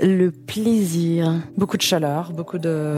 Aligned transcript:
Le 0.00 0.30
plaisir. 0.30 1.32
Beaucoup 1.56 1.76
de 1.76 1.82
chaleur, 1.82 2.32
beaucoup 2.32 2.58
de... 2.58 2.96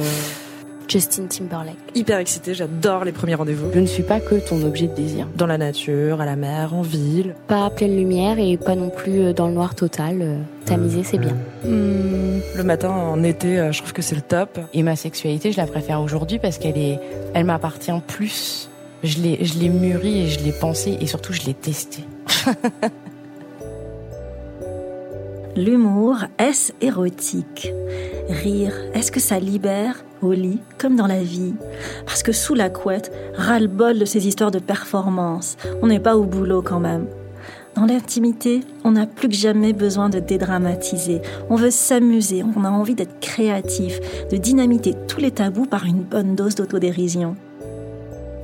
Justin 0.88 1.26
Timberlake. 1.26 1.76
Hyper 1.94 2.18
excitée, 2.18 2.54
j'adore 2.54 3.04
les 3.04 3.12
premiers 3.12 3.34
rendez-vous. 3.34 3.70
Je 3.72 3.80
ne 3.80 3.86
suis 3.86 4.02
pas 4.02 4.20
que 4.20 4.36
ton 4.36 4.62
objet 4.62 4.86
de 4.86 4.94
désir. 4.94 5.26
Dans 5.34 5.46
la 5.46 5.58
nature, 5.58 6.20
à 6.20 6.26
la 6.26 6.36
mer, 6.36 6.74
en 6.74 6.82
ville. 6.82 7.34
Pas 7.48 7.66
à 7.66 7.70
pleine 7.70 7.96
lumière 7.96 8.38
et 8.38 8.56
pas 8.56 8.74
non 8.74 8.90
plus 8.90 9.20
euh, 9.20 9.32
dans 9.32 9.48
le 9.48 9.54
noir 9.54 9.74
total. 9.74 10.18
Euh, 10.20 10.38
Tamisé, 10.66 11.02
c'est 11.02 11.18
bien. 11.18 11.34
Hmm, 11.64 12.40
le 12.56 12.62
matin, 12.64 12.90
en 12.90 13.22
été, 13.22 13.58
euh, 13.58 13.72
je 13.72 13.78
trouve 13.78 13.92
que 13.92 14.02
c'est 14.02 14.14
le 14.14 14.22
top. 14.22 14.60
Et 14.72 14.82
ma 14.82 14.96
sexualité, 14.96 15.52
je 15.52 15.56
la 15.56 15.66
préfère 15.66 16.00
aujourd'hui 16.00 16.38
parce 16.38 16.58
qu'elle 16.58 16.78
est, 16.78 17.00
elle 17.34 17.44
m'appartient 17.44 17.92
plus. 18.06 18.70
Je 19.02 19.18
l'ai, 19.18 19.44
je 19.44 19.58
l'ai 19.58 19.68
mûrie 19.68 20.22
et 20.22 20.28
je 20.28 20.44
l'ai 20.44 20.52
pensée 20.52 20.96
et 21.00 21.06
surtout 21.06 21.32
je 21.32 21.42
l'ai 21.42 21.54
testée. 21.54 22.04
L'humour, 25.56 26.16
est-ce 26.36 26.72
érotique? 26.80 27.72
Rire, 28.28 28.72
est-ce 28.92 29.12
que 29.12 29.20
ça 29.20 29.38
libère? 29.38 30.04
Au 30.20 30.32
lit 30.32 30.58
comme 30.78 30.96
dans 30.96 31.06
la 31.06 31.22
vie 31.22 31.54
Parce 32.06 32.24
que 32.24 32.32
sous 32.32 32.54
la 32.54 32.70
couette, 32.70 33.12
ras-le-bol 33.36 34.00
de 34.00 34.04
ces 34.04 34.26
histoires 34.26 34.50
de 34.50 34.58
performance. 34.58 35.56
On 35.80 35.86
n'est 35.86 36.00
pas 36.00 36.16
au 36.16 36.24
boulot 36.24 36.60
quand 36.60 36.80
même. 36.80 37.06
Dans 37.76 37.86
l'intimité, 37.86 38.62
on 38.82 38.92
n'a 38.92 39.06
plus 39.06 39.28
que 39.28 39.34
jamais 39.34 39.72
besoin 39.72 40.08
de 40.08 40.18
dédramatiser. 40.18 41.20
On 41.50 41.54
veut 41.54 41.70
s'amuser, 41.70 42.42
on 42.56 42.64
a 42.64 42.70
envie 42.70 42.96
d'être 42.96 43.20
créatif, 43.20 44.00
de 44.32 44.36
dynamiter 44.36 44.94
tous 45.06 45.20
les 45.20 45.30
tabous 45.30 45.66
par 45.66 45.84
une 45.84 46.02
bonne 46.02 46.34
dose 46.34 46.56
d'autodérision. 46.56 47.36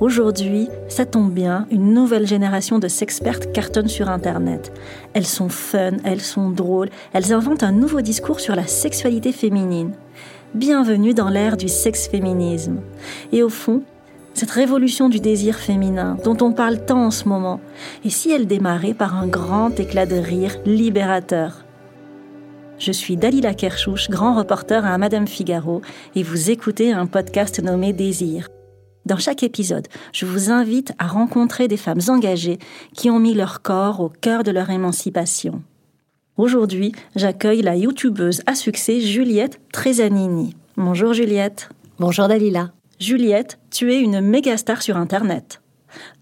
Aujourd'hui, 0.01 0.67
ça 0.87 1.05
tombe 1.05 1.31
bien, 1.31 1.67
une 1.69 1.93
nouvelle 1.93 2.25
génération 2.25 2.79
de 2.79 2.87
sexpertes 2.87 3.51
cartonne 3.51 3.87
sur 3.87 4.09
Internet. 4.09 4.73
Elles 5.13 5.27
sont 5.27 5.47
fun, 5.47 5.91
elles 6.03 6.21
sont 6.21 6.49
drôles, 6.49 6.89
elles 7.13 7.31
inventent 7.33 7.61
un 7.61 7.71
nouveau 7.71 8.01
discours 8.01 8.39
sur 8.39 8.55
la 8.55 8.65
sexualité 8.65 9.31
féminine. 9.31 9.91
Bienvenue 10.55 11.13
dans 11.13 11.29
l'ère 11.29 11.55
du 11.55 11.67
sexe-féminisme. 11.67 12.79
Et 13.31 13.43
au 13.43 13.49
fond, 13.49 13.83
cette 14.33 14.49
révolution 14.49 15.07
du 15.07 15.19
désir 15.19 15.57
féminin 15.57 16.17
dont 16.23 16.37
on 16.41 16.51
parle 16.51 16.83
tant 16.83 17.05
en 17.05 17.11
ce 17.11 17.29
moment, 17.29 17.59
et 18.03 18.09
si 18.09 18.31
elle 18.31 18.47
démarrait 18.47 18.95
par 18.95 19.15
un 19.15 19.27
grand 19.27 19.79
éclat 19.79 20.07
de 20.07 20.15
rire 20.15 20.57
libérateur? 20.65 21.63
Je 22.79 22.91
suis 22.91 23.17
Dalila 23.17 23.53
Kershouch, 23.53 24.09
grand 24.09 24.33
reporter 24.33 24.83
à 24.83 24.97
Madame 24.97 25.27
Figaro, 25.27 25.83
et 26.15 26.23
vous 26.23 26.49
écoutez 26.49 26.91
un 26.91 27.05
podcast 27.05 27.61
nommé 27.61 27.93
Désir. 27.93 28.47
Dans 29.05 29.17
chaque 29.17 29.43
épisode, 29.43 29.87
je 30.13 30.25
vous 30.25 30.51
invite 30.51 30.93
à 30.99 31.07
rencontrer 31.07 31.67
des 31.67 31.77
femmes 31.77 32.01
engagées 32.07 32.59
qui 32.93 33.09
ont 33.09 33.19
mis 33.19 33.33
leur 33.33 33.61
corps 33.61 33.99
au 33.99 34.09
cœur 34.09 34.43
de 34.43 34.51
leur 34.51 34.69
émancipation. 34.69 35.63
Aujourd'hui, 36.37 36.91
j'accueille 37.15 37.61
la 37.61 37.75
youtubeuse 37.75 38.41
à 38.45 38.55
succès 38.55 39.01
Juliette 39.01 39.59
Trezanini. 39.73 40.55
Bonjour 40.77 41.13
Juliette. 41.13 41.69
Bonjour 41.99 42.27
Dalila. 42.27 42.71
Juliette, 42.99 43.59
tu 43.71 43.91
es 43.91 43.99
une 43.99 44.21
méga 44.21 44.55
star 44.57 44.81
sur 44.81 44.97
Internet. 44.97 45.61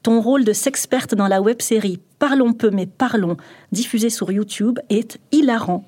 Ton 0.01 0.21
rôle 0.21 0.45
de 0.45 0.53
sexperte 0.53 1.13
dans 1.13 1.27
la 1.27 1.41
web-série 1.41 1.99
Parlons 2.17 2.53
peu 2.53 2.69
mais 2.69 2.85
parlons, 2.85 3.37
diffusée 3.71 4.09
sur 4.09 4.31
YouTube, 4.31 4.79
est 4.89 5.19
hilarant 5.31 5.85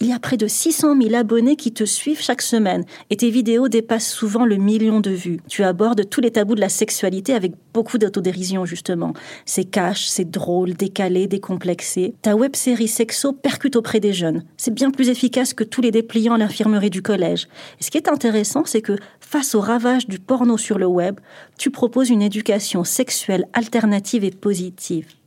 il 0.00 0.08
y 0.08 0.12
a 0.12 0.18
près 0.18 0.36
de 0.36 0.46
600 0.46 1.00
000 1.00 1.14
abonnés 1.14 1.56
qui 1.56 1.72
te 1.72 1.84
suivent 1.84 2.20
chaque 2.20 2.42
semaine 2.42 2.84
et 3.10 3.16
tes 3.16 3.30
vidéos 3.30 3.68
dépassent 3.68 4.10
souvent 4.10 4.44
le 4.44 4.56
million 4.56 5.00
de 5.00 5.10
vues. 5.10 5.40
Tu 5.48 5.64
abordes 5.64 6.08
tous 6.08 6.20
les 6.20 6.30
tabous 6.30 6.54
de 6.54 6.60
la 6.60 6.68
sexualité 6.68 7.34
avec 7.34 7.52
beaucoup 7.74 7.98
d'autodérision 7.98 8.64
justement. 8.64 9.12
C'est 9.44 9.64
cash, 9.64 10.06
c'est 10.06 10.30
drôle, 10.30 10.74
décalé, 10.74 11.26
décomplexé. 11.26 12.14
Ta 12.22 12.36
web-série 12.36 12.88
sexo 12.88 13.32
percute 13.32 13.76
auprès 13.76 14.00
des 14.00 14.12
jeunes. 14.12 14.44
C'est 14.56 14.74
bien 14.74 14.90
plus 14.90 15.08
efficace 15.08 15.54
que 15.54 15.64
tous 15.64 15.80
les 15.80 15.90
dépliants 15.90 16.34
à 16.34 16.38
l'infirmerie 16.38 16.90
du 16.90 17.02
collège. 17.02 17.48
Et 17.80 17.84
ce 17.84 17.90
qui 17.90 17.98
est 17.98 18.08
intéressant, 18.08 18.64
c'est 18.64 18.82
que 18.82 18.96
face 19.20 19.54
au 19.54 19.60
ravage 19.60 20.06
du 20.06 20.18
porno 20.18 20.56
sur 20.56 20.78
le 20.78 20.86
web, 20.86 21.20
tu 21.58 21.70
proposes 21.70 22.10
une 22.10 22.22
éducation 22.22 22.84
sexuelle 22.84 23.46
alternative 23.52 24.24
et 24.24 24.30
positive. 24.30 25.17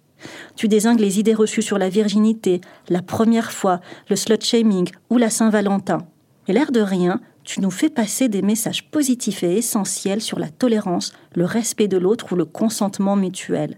Tu 0.56 0.68
désingues 0.68 1.00
les 1.00 1.20
idées 1.20 1.34
reçues 1.34 1.62
sur 1.62 1.78
la 1.78 1.90
virginité, 1.90 2.62
la 2.90 3.02
première 3.02 3.52
fois, 3.52 3.82
le 4.10 4.16
slut 4.16 4.42
shaming 4.42 4.90
ou 5.10 5.18
la 5.18 5.30
Saint-Valentin. 5.30 6.00
Et 6.48 6.54
l'air 6.54 6.72
de 6.72 6.82
rien, 6.82 7.22
tu 7.44 7.62
nous 7.62 7.72
fais 7.72 7.90
passer 7.90 8.30
des 8.30 8.42
messages 8.42 8.90
positifs 8.90 9.44
et 9.44 9.58
essentiels 9.58 10.22
sur 10.22 10.40
la 10.40 10.50
tolérance, 10.50 11.14
le 11.36 11.46
respect 11.46 11.88
de 11.88 11.98
l'autre 11.98 12.34
ou 12.34 12.36
le 12.36 12.46
consentement 12.46 13.16
mutuel. 13.16 13.78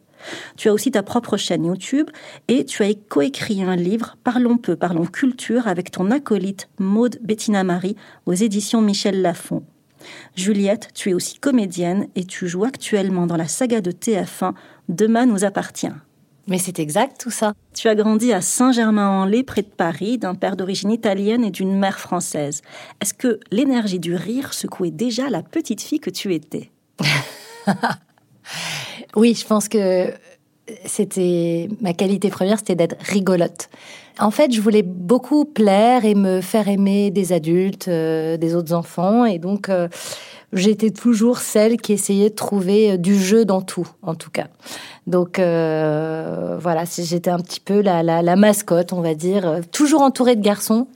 Tu 0.56 0.70
as 0.70 0.74
aussi 0.74 0.92
ta 0.92 1.04
propre 1.04 1.38
chaîne 1.38 1.66
YouTube 1.66 2.10
et 2.48 2.66
tu 2.66 2.84
as 2.84 2.94
coécrit 2.94 3.62
un 3.64 3.76
livre 3.76 4.18
Parlons 4.24 4.58
peu, 4.58 4.76
parlons 4.76 5.06
culture 5.06 5.68
avec 5.68 5.92
ton 5.92 6.12
acolyte 6.12 6.70
Maude 6.80 7.20
Bettina 7.22 7.64
Marie 7.64 7.98
aux 8.26 8.34
éditions 8.34 8.82
Michel 8.82 9.22
Lafon. 9.22 9.64
Juliette, 10.36 10.90
tu 10.94 11.10
es 11.10 11.14
aussi 11.14 11.40
comédienne 11.40 12.08
et 12.16 12.26
tu 12.26 12.48
joues 12.48 12.66
actuellement 12.66 13.28
dans 13.28 13.38
la 13.38 13.48
saga 13.48 13.82
de 13.82 13.92
TF1 13.92 14.54
Demain 14.90 15.26
nous 15.26 15.46
appartient. 15.46 15.92
Mais 16.48 16.58
c'est 16.58 16.80
exact 16.80 17.22
tout 17.22 17.32
ça. 17.32 17.54
Tu 17.74 17.88
as 17.88 17.96
grandi 17.96 18.34
à 18.34 18.42
Saint-Germain-en-Laye, 18.42 19.44
près 19.44 19.62
de 19.62 19.68
Paris, 19.68 20.18
d'un 20.18 20.36
père 20.36 20.58
d'origine 20.58 20.92
italienne 20.92 21.44
et 21.46 21.52
d'une 21.52 21.78
mère 21.78 22.00
française. 22.00 22.62
Est-ce 23.02 23.14
que 23.14 23.40
l'énergie 23.52 24.00
du 24.00 24.16
rire 24.16 24.54
secouait 24.54 24.92
déjà 24.92 25.30
la 25.30 25.42
petite 25.42 25.82
fille 25.82 26.00
que 26.00 26.10
tu 26.10 26.34
étais? 26.34 26.70
Oui, 29.16 29.36
je 29.36 29.46
pense 29.46 29.70
que 29.70 30.12
c'était 30.86 31.70
ma 31.82 31.94
qualité 31.94 32.30
première, 32.30 32.58
c'était 32.58 32.76
d'être 32.76 32.96
rigolote. 33.02 33.70
En 34.20 34.32
fait, 34.32 34.52
je 34.54 34.62
voulais 34.62 34.84
beaucoup 34.84 35.46
plaire 35.46 36.06
et 36.06 36.16
me 36.16 36.42
faire 36.42 36.68
aimer 36.68 37.12
des 37.12 37.34
adultes, 37.34 37.88
euh, 37.88 38.38
des 38.38 38.56
autres 38.56 38.74
enfants, 38.74 39.26
et 39.26 39.40
donc 39.40 39.70
euh, 39.70 39.88
j'étais 40.54 40.92
toujours 40.92 41.40
celle 41.40 41.78
qui 41.78 41.94
essayait 41.94 42.30
de 42.30 42.36
trouver 42.36 42.92
euh, 42.92 42.98
du 42.98 43.20
jeu 43.20 43.46
dans 43.46 43.62
tout, 43.62 43.88
en 44.02 44.16
tout 44.16 44.30
cas. 44.30 44.48
Donc 45.08 45.40
euh, 45.40 46.58
voilà, 46.62 46.84
j'étais 46.86 47.30
un 47.30 47.40
petit 47.40 47.60
peu 47.60 47.82
la, 47.82 48.04
la, 48.04 48.36
mascotte, 48.36 48.94
on 48.94 49.02
va 49.02 49.16
dire, 49.16 49.60
toujours 49.72 50.02
entourée 50.02 50.36
de 50.36 50.42
garçons. 50.42 50.88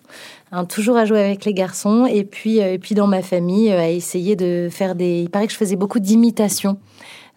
Hein, 0.54 0.64
toujours 0.64 0.96
à 0.96 1.04
jouer 1.04 1.20
avec 1.20 1.44
les 1.44 1.54
garçons 1.54 2.06
et 2.06 2.24
puis 2.24 2.62
euh, 2.62 2.72
et 2.72 2.80
puis 2.80 2.96
dans 2.96 3.06
ma 3.06 3.22
famille 3.22 3.70
à 3.70 3.90
essayer 3.90 4.38
de 4.38 4.70
faire 4.72 4.96
des 4.96 5.20
il 5.24 5.30
paraît 5.30 5.46
que 5.46 5.52
je 5.52 5.58
faisais 5.58 5.76
beaucoup 5.76 6.00
d'imitations 6.00 6.78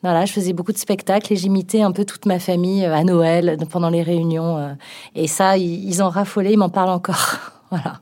voilà, 0.04 0.26
je 0.26 0.32
faisais 0.32 0.53
beaucoup 0.53 0.70
de 0.70 0.78
spectacles 0.78 1.32
et 1.32 1.34
j'imitais 1.34 1.82
un 1.82 1.91
peu 1.91 2.04
toute 2.04 2.25
ma 2.26 2.38
famille 2.38 2.84
à 2.84 3.03
Noël 3.03 3.59
pendant 3.69 3.91
les 3.91 4.04
réunions 4.04 4.76
et 5.16 5.26
ça 5.26 5.59
ils, 5.59 6.00
en 6.04 6.09
raffolaient, 6.09 6.53
ils 6.53 6.56
m'en 6.56 6.69
parlent 6.69 6.91
encore 6.91 7.36
voilà 7.70 8.00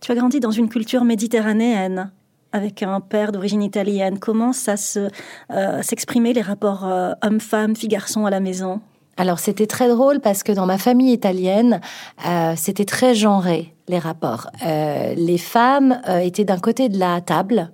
tu 0.00 0.10
as 0.10 0.16
grandi 0.16 0.40
dans 0.40 0.50
une 0.50 0.68
culture 0.68 1.04
méditerranéenne 1.04 2.10
avec 2.52 2.82
un 2.82 3.00
père 3.00 3.32
d'origine 3.32 3.62
italienne 3.62 4.18
Comment 4.18 4.52
ça 4.52 4.76
se 4.76 5.08
euh, 5.50 5.82
s'exprimait 5.82 6.32
les 6.32 6.42
rapports 6.42 6.86
euh, 6.86 7.12
homme-femme, 7.22 7.76
fille-garçon 7.76 8.26
à 8.26 8.30
la 8.30 8.40
maison? 8.40 8.80
Alors 9.16 9.40
c'était 9.40 9.66
très 9.66 9.88
drôle 9.88 10.20
parce 10.20 10.44
que 10.44 10.52
dans 10.52 10.66
ma 10.66 10.78
famille 10.78 11.12
italienne, 11.12 11.80
euh, 12.26 12.54
c'était 12.56 12.84
très 12.84 13.14
genré 13.14 13.74
les 13.88 13.98
rapports. 13.98 14.48
Euh, 14.64 15.14
les 15.16 15.38
femmes 15.38 16.00
étaient 16.22 16.44
d'un 16.44 16.58
côté 16.58 16.88
de 16.88 16.98
la 16.98 17.20
table 17.20 17.72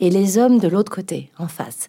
et 0.00 0.10
les 0.10 0.38
hommes 0.38 0.58
de 0.58 0.68
l'autre 0.68 0.90
côté, 0.90 1.30
en 1.38 1.48
face. 1.48 1.88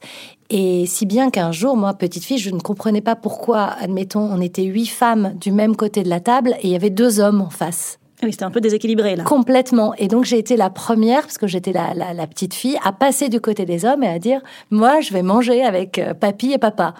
Et 0.49 0.85
si 0.87 1.05
bien 1.05 1.29
qu'un 1.29 1.51
jour, 1.51 1.77
moi, 1.77 1.93
petite 1.93 2.23
fille, 2.23 2.37
je 2.37 2.49
ne 2.49 2.59
comprenais 2.59 3.01
pas 3.01 3.15
pourquoi, 3.15 3.75
admettons, 3.79 4.27
on 4.31 4.41
était 4.41 4.63
huit 4.63 4.87
femmes 4.87 5.33
du 5.35 5.51
même 5.51 5.75
côté 5.75 6.03
de 6.03 6.09
la 6.09 6.19
table 6.19 6.55
et 6.61 6.67
il 6.67 6.71
y 6.71 6.75
avait 6.75 6.89
deux 6.89 7.19
hommes 7.19 7.41
en 7.41 7.49
face. 7.49 7.99
Oui, 8.23 8.31
c'était 8.31 8.45
un 8.45 8.51
peu 8.51 8.61
déséquilibré 8.61 9.15
là. 9.15 9.23
Complètement. 9.23 9.93
Et 9.99 10.07
donc 10.07 10.25
j'ai 10.25 10.39
été 10.39 10.57
la 10.57 10.71
première, 10.71 11.21
parce 11.21 11.37
que 11.37 11.45
j'étais 11.45 11.71
la, 11.71 11.93
la, 11.93 12.27
petite 12.27 12.55
fille, 12.55 12.77
à 12.83 12.91
passer 12.91 13.29
du 13.29 13.39
côté 13.39 13.65
des 13.65 13.85
hommes 13.85 14.03
et 14.03 14.07
à 14.07 14.17
dire, 14.17 14.41
moi, 14.71 15.01
je 15.01 15.13
vais 15.13 15.21
manger 15.21 15.63
avec 15.63 15.99
euh, 15.99 16.15
papy 16.15 16.51
et 16.51 16.57
papa. 16.57 16.95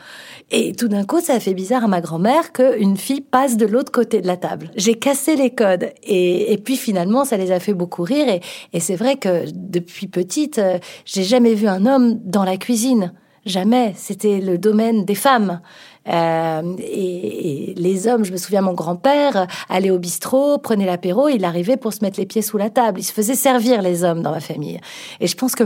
Et 0.51 0.73
tout 0.73 0.87
d'un 0.87 1.05
coup, 1.05 1.19
ça 1.19 1.33
a 1.33 1.39
fait 1.39 1.55
bizarre 1.55 1.85
à 1.85 1.87
ma 1.87 2.01
grand-mère 2.01 2.51
qu'une 2.53 2.97
fille 2.97 3.21
passe 3.21 3.57
de 3.57 3.65
l'autre 3.65 3.91
côté 3.91 4.21
de 4.21 4.27
la 4.27 4.37
table. 4.37 4.69
J'ai 4.75 4.93
cassé 4.93 5.35
les 5.35 5.49
codes. 5.49 5.89
Et, 6.03 6.53
et, 6.53 6.57
puis 6.59 6.77
finalement, 6.77 7.25
ça 7.25 7.35
les 7.35 7.51
a 7.51 7.59
fait 7.59 7.73
beaucoup 7.73 8.03
rire. 8.03 8.29
Et, 8.29 8.41
et 8.73 8.79
c'est 8.79 8.95
vrai 8.95 9.15
que 9.15 9.45
depuis 9.51 10.05
petite, 10.05 10.59
euh, 10.59 10.77
j'ai 11.05 11.23
jamais 11.23 11.55
vu 11.55 11.67
un 11.67 11.87
homme 11.87 12.19
dans 12.25 12.43
la 12.43 12.57
cuisine. 12.57 13.11
Jamais. 13.47 13.93
C'était 13.95 14.39
le 14.39 14.57
domaine 14.57 15.05
des 15.05 15.15
femmes. 15.15 15.61
Euh, 16.07 16.75
et, 16.79 17.71
et, 17.71 17.73
les 17.75 18.07
hommes, 18.07 18.23
je 18.23 18.31
me 18.31 18.37
souviens, 18.37 18.61
mon 18.61 18.73
grand-père 18.73 19.47
allait 19.69 19.91
au 19.91 19.99
bistrot, 19.99 20.57
prenait 20.57 20.85
l'apéro, 20.85 21.27
il 21.27 21.43
arrivait 21.45 21.77
pour 21.77 21.93
se 21.93 22.03
mettre 22.03 22.19
les 22.19 22.25
pieds 22.25 22.41
sous 22.41 22.57
la 22.57 22.69
table. 22.69 22.99
Il 22.99 23.03
se 23.03 23.13
faisait 23.13 23.35
servir 23.35 23.81
les 23.81 24.03
hommes 24.03 24.21
dans 24.21 24.31
ma 24.31 24.39
famille. 24.39 24.79
Et 25.19 25.27
je 25.27 25.35
pense 25.35 25.55
que 25.55 25.65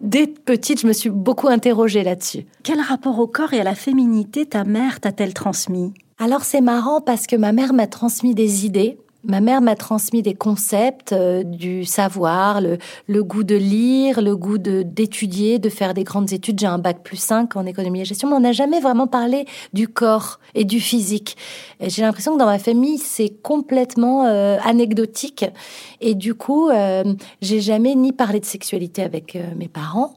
dès 0.00 0.26
petite, 0.26 0.80
je 0.80 0.86
me 0.86 0.92
suis 0.92 1.10
beaucoup 1.10 1.48
interrogée 1.48 2.04
là-dessus. 2.04 2.46
Quel 2.62 2.80
rapport 2.80 3.18
au 3.18 3.26
corps 3.26 3.52
et 3.54 3.60
à 3.60 3.64
la 3.64 3.74
féminité 3.74 4.46
ta 4.46 4.64
mère 4.64 5.00
t'a-t-elle 5.00 5.34
transmis? 5.34 5.92
Alors 6.18 6.42
c'est 6.42 6.60
marrant 6.60 7.00
parce 7.00 7.26
que 7.26 7.36
ma 7.36 7.52
mère 7.52 7.72
m'a 7.72 7.86
transmis 7.86 8.34
des 8.34 8.66
idées 8.66 8.98
Ma 9.24 9.40
mère 9.40 9.60
m'a 9.60 9.76
transmis 9.76 10.20
des 10.20 10.34
concepts, 10.34 11.12
euh, 11.12 11.44
du 11.44 11.84
savoir, 11.84 12.60
le, 12.60 12.78
le, 13.06 13.22
goût 13.22 13.44
de 13.44 13.54
lire, 13.54 14.20
le 14.20 14.36
goût 14.36 14.58
de 14.58 14.82
d'étudier, 14.82 15.60
de 15.60 15.68
faire 15.68 15.94
des 15.94 16.02
grandes 16.02 16.32
études. 16.32 16.58
J'ai 16.58 16.66
un 16.66 16.78
bac 16.78 17.04
plus 17.04 17.18
5 17.18 17.54
en 17.54 17.64
économie 17.64 18.00
et 18.00 18.04
gestion, 18.04 18.28
mais 18.28 18.34
on 18.34 18.40
n'a 18.40 18.50
jamais 18.50 18.80
vraiment 18.80 19.06
parlé 19.06 19.46
du 19.72 19.86
corps 19.86 20.40
et 20.56 20.64
du 20.64 20.80
physique. 20.80 21.36
J'ai 21.80 22.02
l'impression 22.02 22.34
que 22.34 22.38
dans 22.40 22.46
ma 22.46 22.58
famille, 22.58 22.98
c'est 22.98 23.28
complètement 23.28 24.26
euh, 24.26 24.58
anecdotique. 24.64 25.44
Et 26.00 26.16
du 26.16 26.34
coup, 26.34 26.68
euh, 26.70 27.04
j'ai 27.40 27.60
jamais 27.60 27.94
ni 27.94 28.10
parlé 28.10 28.40
de 28.40 28.44
sexualité 28.44 29.02
avec 29.02 29.38
mes 29.56 29.68
parents, 29.68 30.14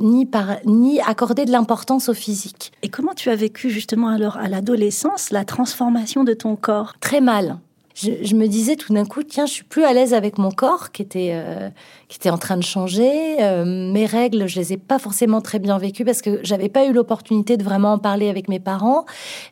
ni, 0.00 0.26
par, 0.26 0.58
ni 0.64 1.00
accordé 1.00 1.44
de 1.44 1.50
l'importance 1.50 2.08
au 2.08 2.14
physique. 2.14 2.72
Et 2.82 2.88
comment 2.88 3.14
tu 3.14 3.30
as 3.30 3.36
vécu 3.36 3.68
justement 3.70 4.08
alors 4.08 4.36
à 4.36 4.48
l'adolescence 4.48 5.30
la 5.30 5.44
transformation 5.44 6.22
de 6.22 6.34
ton 6.34 6.54
corps? 6.54 6.94
Très 7.00 7.20
mal 7.20 7.58
je, 7.96 8.34
me 8.34 8.46
disais 8.46 8.76
tout 8.76 8.92
d'un 8.92 9.06
coup, 9.06 9.22
tiens, 9.22 9.46
je 9.46 9.52
suis 9.52 9.64
plus 9.64 9.84
à 9.84 9.92
l'aise 9.94 10.12
avec 10.12 10.36
mon 10.36 10.50
corps 10.50 10.92
qui 10.92 11.00
était 11.00 11.30
euh, 11.32 11.70
qui 12.08 12.18
était 12.18 12.30
en 12.30 12.38
train 12.38 12.56
de 12.56 12.62
changer. 12.62 13.42
Euh, 13.42 13.64
mes 13.64 14.06
règles, 14.06 14.46
je 14.46 14.58
les 14.60 14.72
ai 14.72 14.76
pas 14.76 14.98
forcément 14.98 15.40
très 15.40 15.58
bien 15.58 15.78
vécues 15.78 16.04
parce 16.04 16.22
que 16.22 16.40
j'avais 16.42 16.68
pas 16.68 16.86
eu 16.86 16.92
l'opportunité 16.92 17.56
de 17.56 17.64
vraiment 17.64 17.94
en 17.94 17.98
parler 17.98 18.28
avec 18.28 18.48
mes 18.48 18.60
parents. 18.60 19.04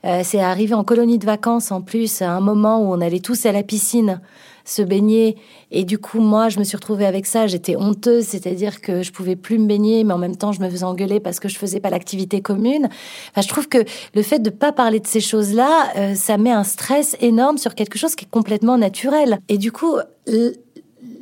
Euh, 0.05 0.21
c'est 0.23 0.41
arrivé 0.41 0.75
en 0.75 0.85
colonie 0.85 1.19
de 1.19 1.27
vacances 1.27 1.73
en 1.73 1.81
plus, 1.81 2.23
à 2.23 2.31
un 2.31 2.41
moment 2.41 2.81
où 2.81 2.93
on 2.95 3.01
allait 3.01 3.21
tous 3.21 3.47
à 3.47 3.53
la 3.53 3.62
piscine 3.62 4.21
se 4.65 4.83
baigner. 4.83 5.37
Et 5.71 5.85
du 5.85 5.99
coup, 5.99 6.21
moi, 6.21 6.49
je 6.49 6.59
me 6.59 6.65
suis 6.65 6.77
retrouvée 6.77 7.06
avec 7.06 7.27
ça. 7.27 7.47
J'étais 7.47 7.77
honteuse, 7.77 8.25
c'est-à-dire 8.25 8.81
que 8.81 9.03
je 9.03 9.12
pouvais 9.12 9.37
plus 9.37 9.59
me 9.59 9.67
baigner, 9.67 10.05
mais 10.05 10.15
en 10.15 10.19
même 10.19 10.37
temps, 10.37 10.53
je 10.53 10.61
me 10.61 10.71
faisais 10.71 10.85
engueuler 10.85 11.21
parce 11.21 11.41
que 11.41 11.49
je 11.49 11.59
faisais 11.59 11.81
pas 11.81 11.91
l'activité 11.91 12.41
commune. 12.41 12.89
Enfin, 13.31 13.43
je 13.43 13.49
trouve 13.49 13.69
que 13.69 13.79
le 14.15 14.23
fait 14.23 14.39
de 14.39 14.51
pas 14.51 14.73
parler 14.73 15.01
de 15.01 15.06
ces 15.06 15.21
choses-là, 15.21 15.93
euh, 15.97 16.15
ça 16.15 16.39
met 16.39 16.53
un 16.53 16.65
stress 16.65 17.17
énorme 17.21 17.59
sur 17.59 17.75
quelque 17.75 17.99
chose 17.99 18.15
qui 18.15 18.25
est 18.25 18.31
complètement 18.31 18.79
naturel. 18.79 19.39
Et 19.49 19.59
du 19.59 19.71
coup, 19.71 19.97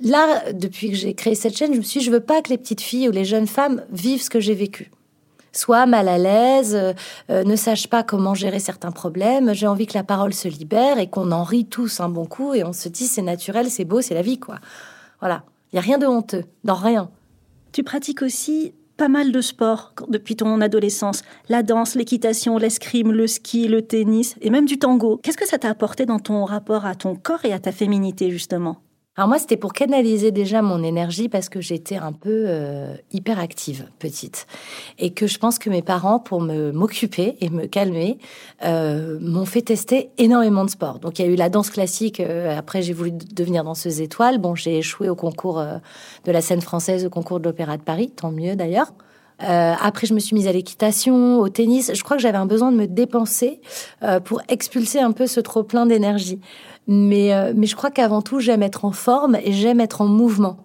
là, 0.02 0.52
depuis 0.52 0.90
que 0.90 0.96
j'ai 0.96 1.14
créé 1.14 1.34
cette 1.34 1.56
chaîne, 1.56 1.72
je 1.72 1.78
me 1.78 1.82
suis 1.82 2.00
dit, 2.00 2.06
je 2.06 2.10
veux 2.10 2.20
pas 2.20 2.42
que 2.42 2.50
les 2.50 2.58
petites 2.58 2.80
filles 2.80 3.08
ou 3.08 3.12
les 3.12 3.24
jeunes 3.24 3.46
femmes 3.46 3.82
vivent 3.90 4.22
ce 4.22 4.30
que 4.30 4.40
j'ai 4.40 4.54
vécu 4.54 4.90
soit 5.52 5.86
mal 5.86 6.08
à 6.08 6.18
l'aise, 6.18 6.74
euh, 6.74 6.92
euh, 7.30 7.44
ne 7.44 7.56
sache 7.56 7.86
pas 7.86 8.02
comment 8.02 8.34
gérer 8.34 8.58
certains 8.58 8.90
problèmes. 8.90 9.52
J'ai 9.52 9.66
envie 9.66 9.86
que 9.86 9.94
la 9.94 10.04
parole 10.04 10.34
se 10.34 10.48
libère 10.48 10.98
et 10.98 11.08
qu'on 11.08 11.30
en 11.30 11.44
rit 11.44 11.66
tous 11.66 12.00
un 12.00 12.08
bon 12.08 12.24
coup 12.24 12.54
et 12.54 12.64
on 12.64 12.72
se 12.72 12.88
dit 12.88 13.06
c'est 13.06 13.22
naturel, 13.22 13.70
c'est 13.70 13.84
beau, 13.84 14.00
c'est 14.00 14.14
la 14.14 14.22
vie, 14.22 14.38
quoi. 14.38 14.58
Voilà. 15.20 15.44
Il 15.72 15.76
y 15.76 15.78
a 15.78 15.82
rien 15.82 15.98
de 15.98 16.06
honteux, 16.06 16.44
dans 16.64 16.74
rien. 16.74 17.10
Tu 17.72 17.82
pratiques 17.82 18.22
aussi 18.22 18.74
pas 18.98 19.08
mal 19.08 19.32
de 19.32 19.40
sports 19.40 19.94
depuis 20.08 20.36
ton 20.36 20.60
adolescence. 20.60 21.22
La 21.48 21.62
danse, 21.62 21.94
l'équitation, 21.94 22.58
l'escrime, 22.58 23.12
le 23.12 23.26
ski, 23.26 23.68
le 23.68 23.82
tennis 23.82 24.36
et 24.42 24.50
même 24.50 24.66
du 24.66 24.78
tango. 24.78 25.18
Qu'est-ce 25.22 25.38
que 25.38 25.48
ça 25.48 25.58
t'a 25.58 25.70
apporté 25.70 26.04
dans 26.04 26.18
ton 26.18 26.44
rapport 26.44 26.84
à 26.84 26.94
ton 26.94 27.14
corps 27.14 27.44
et 27.44 27.52
à 27.52 27.58
ta 27.58 27.72
féminité, 27.72 28.30
justement? 28.30 28.76
Alors 29.14 29.28
moi, 29.28 29.38
c'était 29.38 29.58
pour 29.58 29.74
canaliser 29.74 30.30
déjà 30.30 30.62
mon 30.62 30.82
énergie 30.82 31.28
parce 31.28 31.50
que 31.50 31.60
j'étais 31.60 31.96
un 31.96 32.12
peu 32.12 32.44
euh, 32.46 32.94
hyper 33.12 33.38
active, 33.38 33.86
petite. 33.98 34.46
Et 34.98 35.12
que 35.12 35.26
je 35.26 35.38
pense 35.38 35.58
que 35.58 35.68
mes 35.68 35.82
parents, 35.82 36.18
pour 36.18 36.40
me 36.40 36.72
m'occuper 36.72 37.36
et 37.42 37.50
me 37.50 37.66
calmer, 37.66 38.16
euh, 38.64 39.18
m'ont 39.20 39.44
fait 39.44 39.60
tester 39.60 40.08
énormément 40.16 40.64
de 40.64 40.70
sports. 40.70 40.98
Donc 40.98 41.18
il 41.18 41.26
y 41.26 41.28
a 41.28 41.30
eu 41.30 41.34
la 41.34 41.50
danse 41.50 41.68
classique, 41.68 42.20
euh, 42.20 42.56
après 42.56 42.80
j'ai 42.80 42.94
voulu 42.94 43.12
devenir 43.12 43.64
danseuse 43.64 44.00
étoile. 44.00 44.38
Bon, 44.38 44.54
j'ai 44.54 44.78
échoué 44.78 45.10
au 45.10 45.14
concours 45.14 45.62
de 46.24 46.32
la 46.32 46.40
scène 46.40 46.62
française, 46.62 47.04
au 47.04 47.10
concours 47.10 47.38
de 47.38 47.44
l'Opéra 47.44 47.76
de 47.76 47.82
Paris, 47.82 48.10
tant 48.16 48.30
mieux 48.30 48.56
d'ailleurs. 48.56 48.94
Après, 49.44 50.06
je 50.06 50.14
me 50.14 50.20
suis 50.20 50.36
mise 50.36 50.46
à 50.46 50.52
l'équitation, 50.52 51.40
au 51.40 51.48
tennis. 51.48 51.90
Je 51.92 52.04
crois 52.04 52.16
que 52.16 52.22
j'avais 52.22 52.38
un 52.38 52.46
besoin 52.46 52.70
de 52.70 52.76
me 52.76 52.86
dépenser 52.86 53.60
pour 54.24 54.40
expulser 54.48 55.00
un 55.00 55.10
peu 55.10 55.26
ce 55.26 55.40
trop 55.40 55.64
plein 55.64 55.84
d'énergie. 55.84 56.38
Mais, 56.86 57.32
euh, 57.32 57.52
mais 57.56 57.66
je 57.66 57.76
crois 57.76 57.90
qu'avant 57.90 58.22
tout, 58.22 58.40
j'aime 58.40 58.62
être 58.62 58.84
en 58.84 58.92
forme 58.92 59.36
et 59.36 59.52
j'aime 59.52 59.80
être 59.80 60.00
en 60.00 60.06
mouvement. 60.06 60.58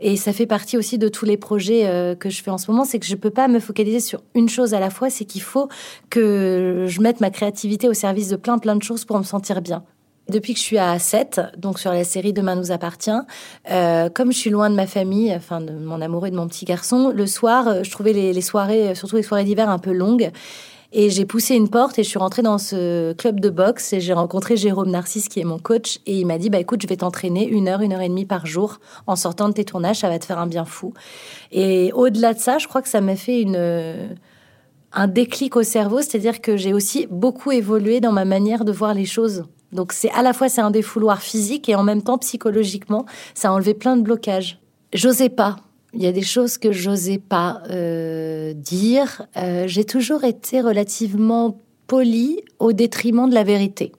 Et 0.00 0.16
ça 0.16 0.32
fait 0.32 0.46
partie 0.46 0.76
aussi 0.76 0.98
de 0.98 1.08
tous 1.08 1.24
les 1.24 1.36
projets 1.36 1.86
euh, 1.86 2.14
que 2.14 2.28
je 2.28 2.42
fais 2.42 2.50
en 2.50 2.58
ce 2.58 2.70
moment, 2.70 2.84
c'est 2.84 2.98
que 2.98 3.06
je 3.06 3.14
peux 3.14 3.30
pas 3.30 3.48
me 3.48 3.60
focaliser 3.60 4.00
sur 4.00 4.22
une 4.34 4.48
chose 4.48 4.74
à 4.74 4.80
la 4.80 4.90
fois, 4.90 5.08
c'est 5.08 5.24
qu'il 5.24 5.42
faut 5.42 5.68
que 6.10 6.86
je 6.88 7.00
mette 7.00 7.20
ma 7.20 7.30
créativité 7.30 7.88
au 7.88 7.94
service 7.94 8.28
de 8.28 8.36
plein 8.36 8.58
plein 8.58 8.76
de 8.76 8.82
choses 8.82 9.04
pour 9.04 9.18
me 9.18 9.22
sentir 9.22 9.62
bien. 9.62 9.84
Depuis 10.28 10.54
que 10.54 10.58
je 10.58 10.64
suis 10.64 10.78
à 10.78 10.98
7, 10.98 11.40
donc 11.58 11.78
sur 11.78 11.92
la 11.92 12.02
série 12.02 12.32
Demain 12.32 12.56
nous 12.56 12.72
appartient, 12.72 13.10
euh, 13.70 14.08
comme 14.08 14.32
je 14.32 14.38
suis 14.38 14.50
loin 14.50 14.70
de 14.70 14.74
ma 14.74 14.86
famille, 14.86 15.32
enfin 15.34 15.60
de 15.60 15.72
mon 15.72 16.00
amoureux 16.00 16.28
et 16.28 16.30
de 16.30 16.36
mon 16.36 16.48
petit 16.48 16.64
garçon, 16.64 17.12
le 17.14 17.26
soir, 17.26 17.84
je 17.84 17.90
trouvais 17.90 18.14
les 18.14 18.40
soirées, 18.40 18.94
surtout 18.94 19.16
les 19.16 19.22
soirées 19.22 19.44
d'hiver, 19.44 19.68
un 19.68 19.78
peu 19.78 19.92
longues. 19.92 20.32
Et 20.96 21.10
j'ai 21.10 21.26
poussé 21.26 21.56
une 21.56 21.68
porte 21.68 21.98
et 21.98 22.04
je 22.04 22.08
suis 22.08 22.20
rentrée 22.20 22.42
dans 22.42 22.56
ce 22.56 23.14
club 23.14 23.40
de 23.40 23.50
boxe 23.50 23.92
et 23.92 24.00
j'ai 24.00 24.12
rencontré 24.12 24.56
Jérôme 24.56 24.90
Narcisse 24.90 25.28
qui 25.28 25.40
est 25.40 25.44
mon 25.44 25.58
coach 25.58 25.98
et 26.06 26.20
il 26.20 26.24
m'a 26.24 26.38
dit 26.38 26.50
bah 26.50 26.60
écoute 26.60 26.82
je 26.82 26.86
vais 26.86 26.98
t'entraîner 26.98 27.48
une 27.48 27.66
heure 27.66 27.80
une 27.80 27.92
heure 27.92 28.00
et 28.00 28.08
demie 28.08 28.26
par 28.26 28.46
jour 28.46 28.78
en 29.08 29.16
sortant 29.16 29.48
de 29.48 29.54
tes 29.54 29.64
tournages 29.64 29.98
ça 29.98 30.08
va 30.08 30.20
te 30.20 30.24
faire 30.24 30.38
un 30.38 30.46
bien 30.46 30.64
fou. 30.64 30.94
Et 31.50 31.90
au-delà 31.94 32.32
de 32.32 32.38
ça 32.38 32.58
je 32.58 32.68
crois 32.68 32.80
que 32.80 32.88
ça 32.88 33.00
m'a 33.00 33.16
fait 33.16 33.42
une 33.42 34.16
un 34.92 35.08
déclic 35.08 35.56
au 35.56 35.64
cerveau 35.64 36.00
c'est-à-dire 36.00 36.40
que 36.40 36.56
j'ai 36.56 36.72
aussi 36.72 37.08
beaucoup 37.10 37.50
évolué 37.50 37.98
dans 38.00 38.12
ma 38.12 38.24
manière 38.24 38.64
de 38.64 38.70
voir 38.70 38.94
les 38.94 39.04
choses. 39.04 39.46
Donc 39.72 39.92
c'est 39.92 40.12
à 40.12 40.22
la 40.22 40.32
fois 40.32 40.48
c'est 40.48 40.60
un 40.60 40.70
défouloir 40.70 41.22
physique 41.22 41.68
et 41.68 41.74
en 41.74 41.82
même 41.82 42.02
temps 42.02 42.18
psychologiquement 42.18 43.04
ça 43.34 43.48
a 43.48 43.50
enlevé 43.52 43.74
plein 43.74 43.96
de 43.96 44.02
blocages. 44.02 44.60
J'osais 44.92 45.28
pas 45.28 45.56
il 45.94 46.02
y 46.02 46.06
a 46.06 46.12
des 46.12 46.22
choses 46.22 46.58
que 46.58 46.72
j'osais 46.72 47.18
pas 47.18 47.62
euh, 47.70 48.52
dire. 48.52 49.26
Euh, 49.36 49.64
j'ai 49.66 49.84
toujours 49.84 50.24
été 50.24 50.60
relativement 50.60 51.58
polie 51.86 52.40
au 52.58 52.72
détriment 52.72 53.28
de 53.28 53.34
la 53.34 53.44
vérité. 53.44 53.92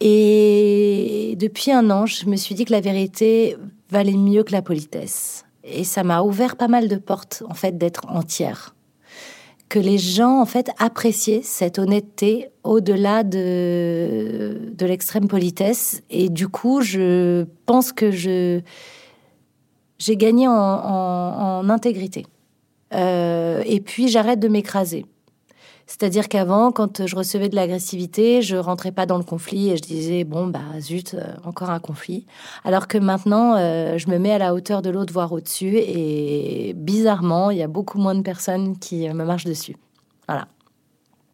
Et 0.00 1.36
depuis 1.38 1.72
un 1.72 1.90
an, 1.90 2.06
je 2.06 2.26
me 2.26 2.36
suis 2.36 2.54
dit 2.54 2.64
que 2.64 2.72
la 2.72 2.80
vérité 2.80 3.56
valait 3.90 4.16
mieux 4.16 4.42
que 4.42 4.52
la 4.52 4.62
politesse. 4.62 5.44
Et 5.64 5.84
ça 5.84 6.02
m'a 6.02 6.22
ouvert 6.22 6.56
pas 6.56 6.68
mal 6.68 6.88
de 6.88 6.96
portes, 6.96 7.42
en 7.48 7.54
fait, 7.54 7.78
d'être 7.78 8.08
entière. 8.08 8.74
Que 9.68 9.78
les 9.78 9.98
gens, 9.98 10.40
en 10.40 10.44
fait, 10.44 10.70
appréciaient 10.78 11.40
cette 11.42 11.78
honnêteté 11.78 12.48
au-delà 12.62 13.22
de, 13.22 14.72
de 14.72 14.86
l'extrême 14.86 15.28
politesse. 15.28 16.02
Et 16.10 16.28
du 16.28 16.48
coup, 16.48 16.80
je 16.80 17.46
pense 17.64 17.92
que 17.92 18.10
je, 18.10 18.60
j'ai 20.02 20.16
gagné 20.16 20.48
en, 20.48 20.52
en, 20.52 21.58
en 21.60 21.70
intégrité. 21.70 22.26
Euh, 22.92 23.62
et 23.64 23.80
puis 23.80 24.08
j'arrête 24.08 24.40
de 24.40 24.48
m'écraser. 24.48 25.06
C'est-à-dire 25.86 26.28
qu'avant, 26.28 26.72
quand 26.72 27.06
je 27.06 27.16
recevais 27.16 27.48
de 27.48 27.54
l'agressivité, 27.54 28.42
je 28.42 28.56
rentrais 28.56 28.92
pas 28.92 29.06
dans 29.06 29.18
le 29.18 29.24
conflit 29.24 29.70
et 29.70 29.76
je 29.76 29.82
disais 29.82 30.24
bon 30.24 30.46
bah 30.48 30.80
zut, 30.80 31.14
euh, 31.14 31.34
encore 31.44 31.70
un 31.70 31.78
conflit. 31.78 32.26
Alors 32.64 32.88
que 32.88 32.98
maintenant, 32.98 33.54
euh, 33.56 33.96
je 33.96 34.10
me 34.10 34.18
mets 34.18 34.32
à 34.32 34.38
la 34.38 34.54
hauteur 34.54 34.82
de 34.82 34.90
l'autre, 34.90 35.12
voire 35.12 35.32
au-dessus, 35.32 35.76
et 35.76 36.72
bizarrement, 36.76 37.50
il 37.50 37.58
y 37.58 37.62
a 37.62 37.68
beaucoup 37.68 37.98
moins 37.98 38.16
de 38.16 38.22
personnes 38.22 38.76
qui 38.78 39.08
me 39.08 39.24
marchent 39.24 39.44
dessus. 39.44 39.76
Voilà. 40.26 40.48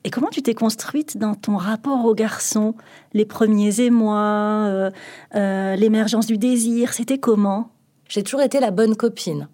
Et 0.04 0.10
comment 0.10 0.28
tu 0.30 0.42
t'es 0.42 0.54
construite 0.54 1.16
dans 1.16 1.34
ton 1.34 1.56
rapport 1.56 2.04
aux 2.04 2.14
garçons? 2.14 2.74
Les 3.14 3.24
premiers 3.24 3.80
émois, 3.80 4.90
l'émergence 5.34 6.26
du 6.26 6.38
désir, 6.38 6.92
c'était 6.92 7.18
comment? 7.18 7.70
J'ai 8.08 8.22
toujours 8.22 8.42
été 8.42 8.60
la 8.60 8.70
bonne 8.70 8.96
copine. 8.96 9.48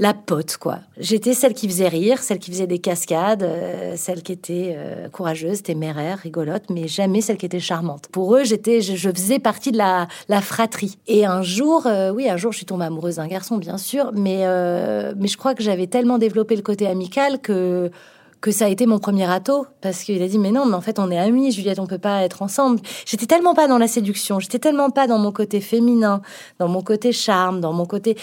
La 0.00 0.14
pote, 0.14 0.58
quoi. 0.58 0.78
J'étais 0.96 1.34
celle 1.34 1.54
qui 1.54 1.66
faisait 1.66 1.88
rire, 1.88 2.20
celle 2.20 2.38
qui 2.38 2.52
faisait 2.52 2.68
des 2.68 2.78
cascades, 2.78 3.42
euh, 3.42 3.94
celle 3.96 4.22
qui 4.22 4.30
était 4.30 4.76
euh, 4.76 5.08
courageuse, 5.08 5.64
téméraire, 5.64 6.18
rigolote, 6.18 6.70
mais 6.70 6.86
jamais 6.86 7.20
celle 7.20 7.36
qui 7.36 7.46
était 7.46 7.58
charmante. 7.58 8.06
Pour 8.12 8.36
eux, 8.36 8.44
j'étais, 8.44 8.80
je, 8.80 9.10
faisais 9.10 9.40
partie 9.40 9.72
de 9.72 9.76
la, 9.76 10.06
la 10.28 10.40
fratrie. 10.40 10.98
Et 11.08 11.26
un 11.26 11.42
jour, 11.42 11.88
euh, 11.88 12.12
oui, 12.12 12.30
un 12.30 12.36
jour, 12.36 12.52
je 12.52 12.58
suis 12.58 12.66
tombée 12.66 12.84
amoureuse 12.84 13.16
d'un 13.16 13.26
garçon, 13.26 13.56
bien 13.56 13.76
sûr, 13.76 14.12
mais, 14.14 14.46
mais 15.16 15.26
je 15.26 15.36
crois 15.36 15.56
que 15.56 15.64
j'avais 15.64 15.88
tellement 15.88 16.18
développé 16.18 16.54
le 16.54 16.62
côté 16.62 16.86
amical 16.86 17.40
que 17.40 17.90
que 18.40 18.50
ça 18.50 18.66
a 18.66 18.68
été 18.68 18.86
mon 18.86 18.98
premier 18.98 19.26
râteau 19.26 19.66
parce 19.80 20.02
qu'il 20.04 20.22
a 20.22 20.28
dit 20.28 20.38
mais 20.38 20.50
non 20.50 20.66
mais 20.66 20.74
en 20.74 20.80
fait 20.80 20.98
on 20.98 21.10
est 21.10 21.18
amis 21.18 21.52
Juliette 21.52 21.78
on 21.78 21.86
peut 21.86 21.98
pas 21.98 22.22
être 22.22 22.42
ensemble. 22.42 22.80
J'étais 23.06 23.26
tellement 23.26 23.54
pas 23.54 23.68
dans 23.68 23.78
la 23.78 23.88
séduction 23.88 24.40
j'étais 24.40 24.58
tellement 24.58 24.90
pas 24.90 25.06
dans 25.06 25.18
mon 25.18 25.32
côté 25.32 25.60
féminin 25.60 26.22
dans 26.58 26.68
mon 26.68 26.82
côté 26.82 27.12
charme 27.12 27.60
dans 27.60 27.72
mon 27.72 27.86
côté 27.86 28.16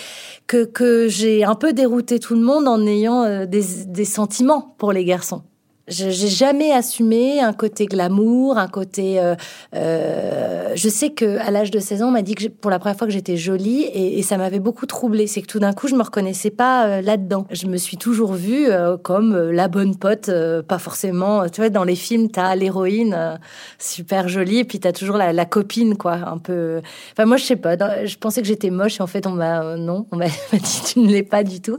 que 0.48 0.66
que 0.66 1.08
j'ai 1.08 1.44
un 1.44 1.56
peu 1.56 1.74
dérouté 1.74 2.20
tout 2.20 2.36
le 2.36 2.42
monde 2.42 2.68
en 2.68 2.86
ayant 2.86 3.24
euh, 3.24 3.46
des, 3.46 3.64
des 3.88 4.06
sentiments 4.06 4.76
pour 4.78 4.92
les 4.92 5.06
garçons 5.06 5.44
j'ai 5.88 6.12
jamais 6.12 6.72
assumé 6.72 7.40
un 7.42 7.54
côté 7.54 7.86
glamour, 7.86 8.58
un 8.58 8.68
côté. 8.68 9.20
Euh, 9.20 9.36
euh, 9.76 10.72
je 10.76 10.90
sais 10.90 11.12
que 11.12 11.38
à 11.40 11.52
l'âge 11.52 11.70
de 11.72 11.80
16 11.80 12.02
ans, 12.02 12.08
on 12.08 12.12
m'a 12.12 12.22
dit 12.24 12.34
que 12.36 12.48
pour 12.48 12.72
la 12.72 12.80
première 12.80 12.98
fois 12.98 13.06
que 13.06 13.14
j'étais 13.14 13.38
jolie 13.38 13.84
et, 13.84 14.18
et 14.18 14.24
ça 14.24 14.38
m'avait 14.38 14.60
beaucoup 14.60 14.86
troublée. 14.88 15.28
C'est 15.28 15.42
que 15.42 15.48
tout 15.48 15.60
d'un 15.60 15.74
coup, 15.74 15.88
je 15.88 15.96
me 15.96 16.02
reconnaissais 16.04 16.50
pas 16.50 16.88
euh, 16.88 17.02
là-dedans. 17.02 17.46
Je 17.52 17.68
me 17.68 17.78
suis 17.78 17.98
toujours 17.98 18.34
vue 18.34 18.68
euh, 18.68 18.98
comme 18.98 19.36
euh, 19.36 19.52
la 19.52 19.68
bonne 19.68 19.96
pote, 19.96 20.30
euh, 20.30 20.64
pas 20.64 20.80
forcément. 20.80 21.48
Tu 21.50 21.62
vois, 21.62 21.70
dans 21.70 21.84
les 21.84 21.96
films, 21.96 22.30
t'as 22.30 22.56
l'héroïne 22.56 23.40
super 23.78 24.28
jolie 24.28 24.60
et 24.60 24.64
puis 24.66 24.80
t'as 24.80 24.92
toujours 24.92 25.18
la, 25.18 25.34
la 25.34 25.46
copine, 25.46 25.98
quoi, 25.98 26.14
un 26.14 26.38
peu. 26.40 26.82
Enfin, 27.12 27.26
moi, 27.26 27.38
je 27.38 27.44
sais 27.46 27.56
pas. 27.56 27.76
je 28.06 28.16
pensais 28.18 28.42
que 28.42 28.48
j'étais 28.48 28.72
moche 28.72 29.00
et 29.00 29.04
en 29.04 29.08
fait, 29.08 29.28
on 29.28 29.32
m'a 29.32 29.76
non, 29.78 30.08
on 30.12 30.18
m'a 30.18 30.26
dit 30.54 30.82
tu 30.88 31.00
ne 31.00 31.12
l'es 31.12 31.24
pas 31.24 31.44
du 31.44 31.62
tout. 31.62 31.78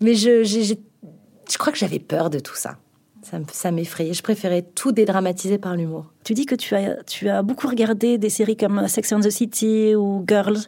Mais 0.00 0.14
je, 0.14 0.42
j'ai- 0.42 0.78
je 1.50 1.58
crois 1.58 1.70
que 1.72 1.78
j'avais 1.78 1.98
peur 1.98 2.30
de 2.30 2.38
tout 2.38 2.54
ça. 2.54 2.76
Ça, 3.22 3.38
me- 3.38 3.44
ça 3.52 3.70
m'effrayait. 3.70 4.12
Je 4.14 4.22
préférais 4.22 4.62
tout 4.62 4.92
dédramatiser 4.92 5.58
par 5.58 5.76
l'humour. 5.76 6.06
Tu 6.24 6.34
dis 6.34 6.44
que 6.46 6.54
tu 6.56 6.74
as, 6.74 7.02
tu 7.04 7.28
as 7.28 7.42
beaucoup 7.42 7.68
regardé 7.68 8.18
des 8.18 8.30
séries 8.30 8.56
comme 8.56 8.86
Sex 8.88 9.12
and 9.12 9.20
the 9.20 9.30
City 9.30 9.94
ou 9.94 10.24
Girls. 10.26 10.58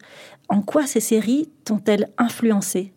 En 0.48 0.60
quoi 0.62 0.86
ces 0.86 1.00
séries 1.00 1.48
t'ont-elles 1.64 2.08
influencé? 2.18 2.92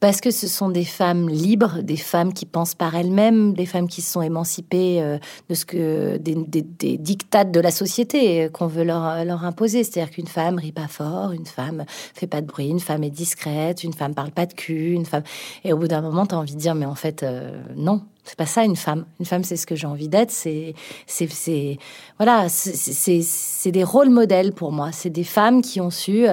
Parce 0.00 0.20
que 0.20 0.30
ce 0.30 0.46
sont 0.46 0.68
des 0.70 0.84
femmes 0.84 1.28
libres, 1.28 1.82
des 1.82 1.96
femmes 1.96 2.32
qui 2.32 2.46
pensent 2.46 2.76
par 2.76 2.94
elles-mêmes, 2.94 3.52
des 3.54 3.66
femmes 3.66 3.88
qui 3.88 4.00
sont 4.00 4.22
émancipées 4.22 5.02
euh, 5.02 5.18
de 5.48 5.54
ce 5.56 5.66
que 5.66 6.18
des, 6.18 6.36
des, 6.36 6.62
des 6.62 6.96
dictates 6.98 7.50
de 7.50 7.58
la 7.58 7.72
société 7.72 8.44
euh, 8.44 8.48
qu'on 8.48 8.68
veut 8.68 8.84
leur, 8.84 9.24
leur 9.24 9.44
imposer. 9.44 9.82
C'est-à-dire 9.82 10.12
qu'une 10.12 10.28
femme 10.28 10.56
rit 10.60 10.70
pas 10.70 10.86
fort, 10.86 11.32
une 11.32 11.46
femme 11.46 11.84
fait 12.14 12.28
pas 12.28 12.40
de 12.40 12.46
bruit, 12.46 12.68
une 12.68 12.78
femme 12.78 13.02
est 13.02 13.10
discrète, 13.10 13.82
une 13.82 13.92
femme 13.92 14.14
parle 14.14 14.30
pas 14.30 14.46
de 14.46 14.54
cul, 14.54 14.92
une 14.92 15.04
femme. 15.04 15.24
Et 15.64 15.72
au 15.72 15.76
bout 15.76 15.88
d'un 15.88 16.00
moment, 16.00 16.26
tu 16.26 16.34
as 16.36 16.38
envie 16.38 16.54
de 16.54 16.60
dire, 16.60 16.76
mais 16.76 16.86
en 16.86 16.94
fait, 16.94 17.24
euh, 17.24 17.60
non, 17.74 18.02
c'est 18.28 18.36
pas 18.36 18.46
ça 18.46 18.64
une 18.64 18.76
femme. 18.76 19.06
Une 19.20 19.26
femme, 19.26 19.42
c'est 19.44 19.56
ce 19.56 19.66
que 19.66 19.74
j'ai 19.74 19.86
envie 19.86 20.08
d'être. 20.08 20.30
C'est, 20.30 20.74
c'est, 21.06 21.78
voilà, 22.18 22.48
c'est, 22.48 23.72
des 23.72 23.84
rôles 23.84 24.10
modèles 24.10 24.52
pour 24.52 24.70
moi. 24.70 24.90
C'est 24.92 25.10
des 25.10 25.24
femmes 25.24 25.62
qui 25.62 25.80
ont 25.80 25.90
su 25.90 26.26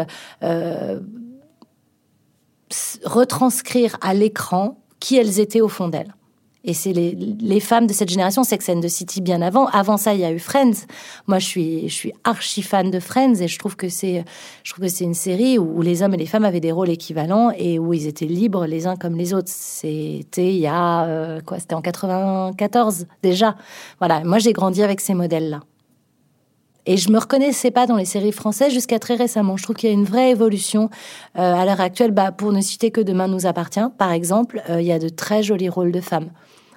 euh, 0.44 1.00
retranscrire 3.04 3.98
à 4.02 4.14
l'écran 4.14 4.78
qui 5.00 5.18
elles 5.18 5.40
étaient 5.40 5.62
au 5.62 5.70
fond 5.70 5.88
d'elles. 5.88 6.15
Et 6.68 6.74
c'est 6.74 6.94
les, 6.94 7.60
femmes 7.60 7.86
de 7.86 7.94
cette 7.94 8.10
génération, 8.10 8.44
Sex 8.44 8.70
and 8.70 8.82
the 8.82 8.88
City 8.88 9.22
bien 9.22 9.44
avant. 9.44 9.68
Avant 9.68 9.98
ça, 9.98 10.16
il 10.16 10.20
y 10.20 10.26
a 10.26 10.32
eu 10.32 10.40
Friends. 10.40 10.88
Moi, 11.28 11.38
je 11.38 11.46
suis, 11.46 11.90
je 11.90 11.94
suis 11.94 12.14
archi 12.24 12.64
fan 12.64 12.90
de 12.90 13.00
Friends 13.00 13.36
et 13.40 13.48
je 13.48 13.60
trouve 13.60 13.76
que 13.76 13.88
c'est, 13.88 14.26
je 14.64 14.72
trouve 14.74 14.86
que 14.86 14.92
c'est 14.92 15.04
une 15.04 15.14
série 15.14 15.60
où, 15.60 15.78
où 15.78 15.82
les 15.84 16.02
hommes 16.02 16.16
et 16.16 16.18
les 16.18 16.26
femmes 16.26 16.44
avaient 16.44 16.60
des 16.60 16.72
rôles 16.72 16.90
équivalents 16.90 17.52
et 17.56 17.78
où 17.78 17.94
ils 17.94 18.08
étaient 18.08 18.26
libres 18.26 18.66
les 18.66 18.88
uns 18.88 18.96
comme 18.96 19.16
les 19.16 19.36
autres. 19.36 19.50
C'était 19.50 20.54
il 20.54 20.60
y 20.60 20.68
a, 20.68 21.06
euh, 21.06 21.40
quoi, 21.46 21.60
c'était 21.60 21.76
en 21.76 21.82
94 21.82 23.06
déjà. 23.22 23.56
Voilà. 24.00 24.24
Moi, 24.24 24.40
j'ai 24.40 24.52
grandi 24.52 24.82
avec 24.82 25.02
ces 25.02 25.14
modèles-là. 25.14 25.62
Et 26.88 26.98
je 26.98 27.12
me 27.12 27.20
reconnaissais 27.20 27.72
pas 27.72 27.88
dans 27.88 27.96
les 27.96 28.06
séries 28.06 28.32
françaises 28.32 28.72
jusqu'à 28.72 29.00
très 29.00 29.16
récemment. 29.16 29.58
Je 29.58 29.64
trouve 29.64 29.76
qu'il 29.76 29.90
y 29.90 29.92
a 29.92 29.96
une 29.96 30.06
vraie 30.06 30.30
évolution 30.30 30.90
euh, 31.38 31.54
à 31.54 31.66
l'heure 31.66 31.82
actuelle. 31.82 32.12
Bah, 32.12 32.32
pour 32.32 32.52
ne 32.52 32.62
citer 32.62 32.92
que 32.92 33.02
Demain 33.02 33.28
nous 33.28 33.46
appartient, 33.46 33.88
par 33.98 34.12
exemple, 34.12 34.62
euh, 34.70 34.82
il 34.82 34.88
y 34.88 34.92
a 34.92 35.00
de 35.00 35.10
très 35.10 35.42
jolis 35.42 35.70
rôles 35.70 35.92
de 35.92 36.02
femmes. 36.02 36.30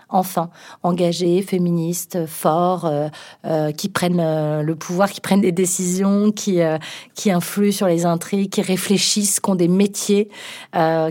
Enfin, 0.08 0.50
engagées, 0.82 1.42
féministes, 1.42 2.26
forts, 2.26 2.86
euh, 2.86 3.08
euh, 3.44 3.72
qui 3.72 3.88
prennent 3.88 4.20
euh, 4.20 4.62
le 4.62 4.74
pouvoir, 4.74 5.10
qui 5.10 5.20
prennent 5.20 5.42
des 5.42 5.52
décisions, 5.52 6.32
qui 6.32 6.60
qui 7.14 7.30
influent 7.30 7.72
sur 7.72 7.86
les 7.86 8.06
intrigues, 8.06 8.50
qui 8.50 8.62
réfléchissent, 8.62 9.40
qui 9.40 9.50
ont 9.50 9.54
des 9.54 9.68
métiers, 9.68 10.28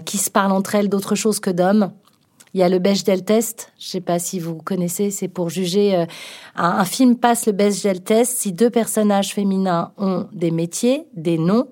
qui 0.06 0.18
se 0.18 0.30
parlent 0.30 0.52
entre 0.52 0.76
elles 0.76 0.90
d'autre 0.90 1.16
chose 1.16 1.40
que 1.40 1.50
d'hommes. 1.52 1.92
Il 2.54 2.60
y 2.60 2.64
a 2.64 2.70
le 2.70 2.80
Bechdel 2.80 3.24
test. 3.24 3.72
Je 3.78 3.88
sais 3.88 4.02
pas 4.02 4.18
si 4.18 4.40
vous 4.40 4.56
connaissez. 4.56 5.12
C'est 5.12 5.28
pour 5.28 5.50
juger. 5.50 5.96
euh, 5.96 6.06
un, 6.56 6.70
un 6.80 6.86
film 6.86 7.16
passe 7.16 7.46
le 7.46 7.52
Bechdel 7.52 8.02
test 8.02 8.38
si 8.38 8.52
deux 8.52 8.72
personnages 8.72 9.34
féminins 9.34 9.92
ont 9.98 10.28
des 10.34 10.50
métiers, 10.50 11.06
des 11.16 11.38
noms, 11.38 11.68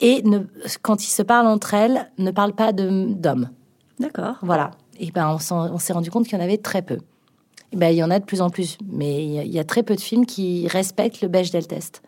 et 0.00 0.22
ne, 0.24 0.40
quand 0.82 1.02
ils 1.04 1.10
se 1.10 1.22
parlent 1.22 1.46
entre 1.46 1.72
elles, 1.72 2.10
ne 2.18 2.30
parlent 2.30 2.54
pas 2.54 2.72
d'hommes. 2.72 3.48
D'accord. 3.98 4.34
Voilà. 4.42 4.72
Et 4.98 5.10
ben, 5.10 5.36
on, 5.50 5.78
s'est 5.78 5.92
rendu 5.92 6.10
compte 6.10 6.26
qu'il 6.26 6.38
y 6.38 6.40
en 6.40 6.44
avait 6.44 6.58
très 6.58 6.82
peu. 6.82 6.98
Et 7.72 7.76
ben, 7.76 7.88
il 7.88 7.96
y 7.96 8.04
en 8.04 8.10
a 8.10 8.18
de 8.18 8.24
plus 8.24 8.40
en 8.40 8.50
plus, 8.50 8.78
mais 8.90 9.24
il 9.24 9.52
y 9.52 9.58
a, 9.58 9.64
très 9.64 9.82
peu 9.82 9.96
de 9.96 10.00
films 10.00 10.26
qui 10.26 10.68
respectent 10.68 11.20
le 11.20 11.28
Bechdel 11.28 11.66
test. 11.66 12.02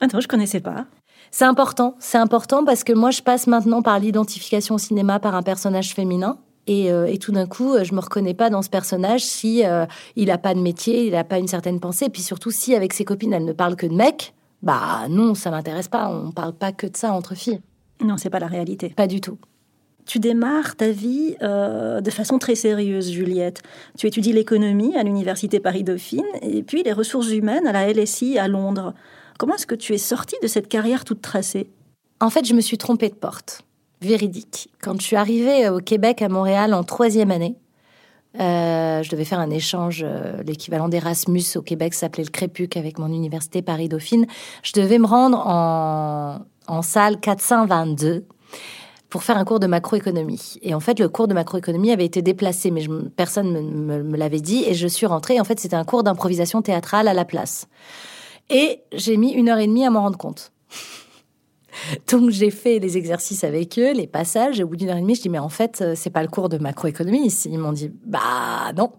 Attends, 0.00 0.20
je 0.20 0.28
connaissais 0.28 0.60
pas. 0.60 0.86
C'est 1.30 1.44
important, 1.44 1.94
c'est 1.98 2.18
important 2.18 2.64
parce 2.64 2.84
que 2.84 2.92
moi 2.92 3.10
je 3.10 3.22
passe 3.22 3.46
maintenant 3.46 3.80
par 3.80 3.98
l'identification 3.98 4.74
au 4.74 4.78
cinéma 4.78 5.18
par 5.18 5.34
un 5.34 5.42
personnage 5.42 5.94
féminin. 5.94 6.38
Et, 6.66 6.92
euh, 6.92 7.06
et 7.06 7.18
tout 7.18 7.32
d'un 7.32 7.46
coup, 7.46 7.74
euh, 7.74 7.84
je 7.84 7.94
me 7.94 8.00
reconnais 8.00 8.34
pas 8.34 8.50
dans 8.50 8.62
ce 8.62 8.70
personnage 8.70 9.24
si 9.24 9.64
euh, 9.64 9.86
il 10.14 10.30
a 10.30 10.38
pas 10.38 10.54
de 10.54 10.60
métier, 10.60 11.06
il 11.06 11.14
a 11.14 11.24
pas 11.24 11.38
une 11.38 11.48
certaine 11.48 11.80
pensée. 11.80 12.04
Et 12.04 12.10
puis 12.10 12.22
surtout, 12.22 12.50
si 12.50 12.74
avec 12.74 12.92
ses 12.92 13.04
copines, 13.04 13.32
elle 13.32 13.44
ne 13.44 13.52
parle 13.52 13.76
que 13.76 13.86
de 13.86 13.94
mecs, 13.94 14.34
bah 14.62 15.08
non, 15.08 15.34
ça 15.34 15.50
m'intéresse 15.50 15.88
pas. 15.88 16.08
On 16.08 16.30
parle 16.30 16.52
pas 16.52 16.70
que 16.72 16.86
de 16.86 16.96
ça 16.96 17.12
entre 17.12 17.34
filles, 17.34 17.60
Non, 18.04 18.16
c'est 18.16 18.30
pas 18.30 18.38
la 18.38 18.46
réalité. 18.46 18.90
pas 18.90 19.08
du 19.08 19.20
tout. 19.20 19.38
Tu 20.06 20.18
démarres 20.18 20.76
ta 20.76 20.90
vie 20.90 21.36
euh, 21.42 22.00
de 22.00 22.10
façon 22.10 22.38
très 22.38 22.54
sérieuse, 22.54 23.10
Juliette. 23.10 23.62
Tu 23.96 24.06
étudies 24.06 24.32
l'économie 24.32 24.96
à 24.96 25.02
l'université 25.02 25.60
Paris-Dauphine 25.60 26.24
et 26.42 26.62
puis 26.62 26.82
les 26.82 26.92
ressources 26.92 27.30
humaines 27.30 27.66
à 27.66 27.72
la 27.72 27.92
LSI 27.92 28.38
à 28.38 28.48
Londres. 28.48 28.94
Comment 29.38 29.54
est-ce 29.54 29.66
que 29.66 29.74
tu 29.74 29.94
es 29.94 29.98
sortie 29.98 30.36
de 30.42 30.48
cette 30.48 30.68
carrière 30.68 31.04
toute 31.04 31.22
tracée? 31.22 31.70
En 32.20 32.30
fait, 32.30 32.44
je 32.44 32.54
me 32.54 32.60
suis 32.60 32.78
trompée 32.78 33.08
de 33.08 33.14
porte. 33.14 33.62
Véridique. 34.00 34.70
Quand 34.82 35.00
je 35.00 35.06
suis 35.06 35.16
arrivée 35.16 35.68
au 35.68 35.78
Québec, 35.78 36.22
à 36.22 36.28
Montréal, 36.28 36.74
en 36.74 36.82
troisième 36.82 37.30
année, 37.30 37.56
euh, 38.40 39.02
je 39.02 39.10
devais 39.10 39.24
faire 39.24 39.38
un 39.38 39.50
échange, 39.50 40.02
euh, 40.04 40.42
l'équivalent 40.42 40.88
d'Erasmus 40.88 41.44
au 41.56 41.62
Québec 41.62 41.94
s'appelait 41.94 42.24
le 42.24 42.30
Crépuc 42.30 42.76
avec 42.76 42.98
mon 42.98 43.08
université 43.08 43.62
Paris-Dauphine. 43.62 44.26
Je 44.62 44.72
devais 44.72 44.98
me 44.98 45.06
rendre 45.06 45.38
en, 45.46 46.38
en 46.66 46.82
salle 46.82 47.20
422 47.20 48.24
pour 49.12 49.24
faire 49.24 49.36
un 49.36 49.44
cours 49.44 49.60
de 49.60 49.66
macroéconomie. 49.66 50.54
Et 50.62 50.72
en 50.72 50.80
fait, 50.80 50.98
le 50.98 51.06
cours 51.06 51.28
de 51.28 51.34
macroéconomie 51.34 51.92
avait 51.92 52.06
été 52.06 52.22
déplacé, 52.22 52.70
mais 52.70 52.82
personne 53.14 53.52
ne 53.52 53.60
me, 53.60 53.98
me, 53.98 54.02
me 54.02 54.16
l'avait 54.16 54.40
dit. 54.40 54.64
Et 54.66 54.72
je 54.72 54.88
suis 54.88 55.04
rentrée. 55.04 55.38
En 55.38 55.44
fait, 55.44 55.60
c'était 55.60 55.76
un 55.76 55.84
cours 55.84 56.02
d'improvisation 56.02 56.62
théâtrale 56.62 57.08
à 57.08 57.12
la 57.12 57.26
place. 57.26 57.68
Et 58.48 58.80
j'ai 58.94 59.18
mis 59.18 59.32
une 59.32 59.50
heure 59.50 59.58
et 59.58 59.66
demie 59.66 59.84
à 59.84 59.90
m'en 59.90 60.00
rendre 60.00 60.16
compte. 60.16 60.50
Donc 62.10 62.30
j'ai 62.30 62.50
fait 62.50 62.78
les 62.78 62.96
exercices 62.96 63.44
avec 63.44 63.78
eux, 63.78 63.92
les 63.92 64.06
passages, 64.06 64.58
et 64.58 64.64
au 64.64 64.68
bout 64.68 64.76
d'une 64.76 64.88
heure 64.88 64.96
et 64.96 65.02
demie, 65.02 65.14
je 65.14 65.20
dis 65.20 65.28
mais 65.28 65.38
en 65.38 65.50
fait, 65.50 65.82
euh, 65.82 65.92
c'est 65.94 66.08
pas 66.08 66.22
le 66.22 66.28
cours 66.28 66.48
de 66.48 66.56
macroéconomie 66.56 67.26
ici. 67.26 67.50
Ils 67.52 67.58
m'ont 67.58 67.72
dit 67.72 67.92
bah 68.06 68.72
non. 68.78 68.92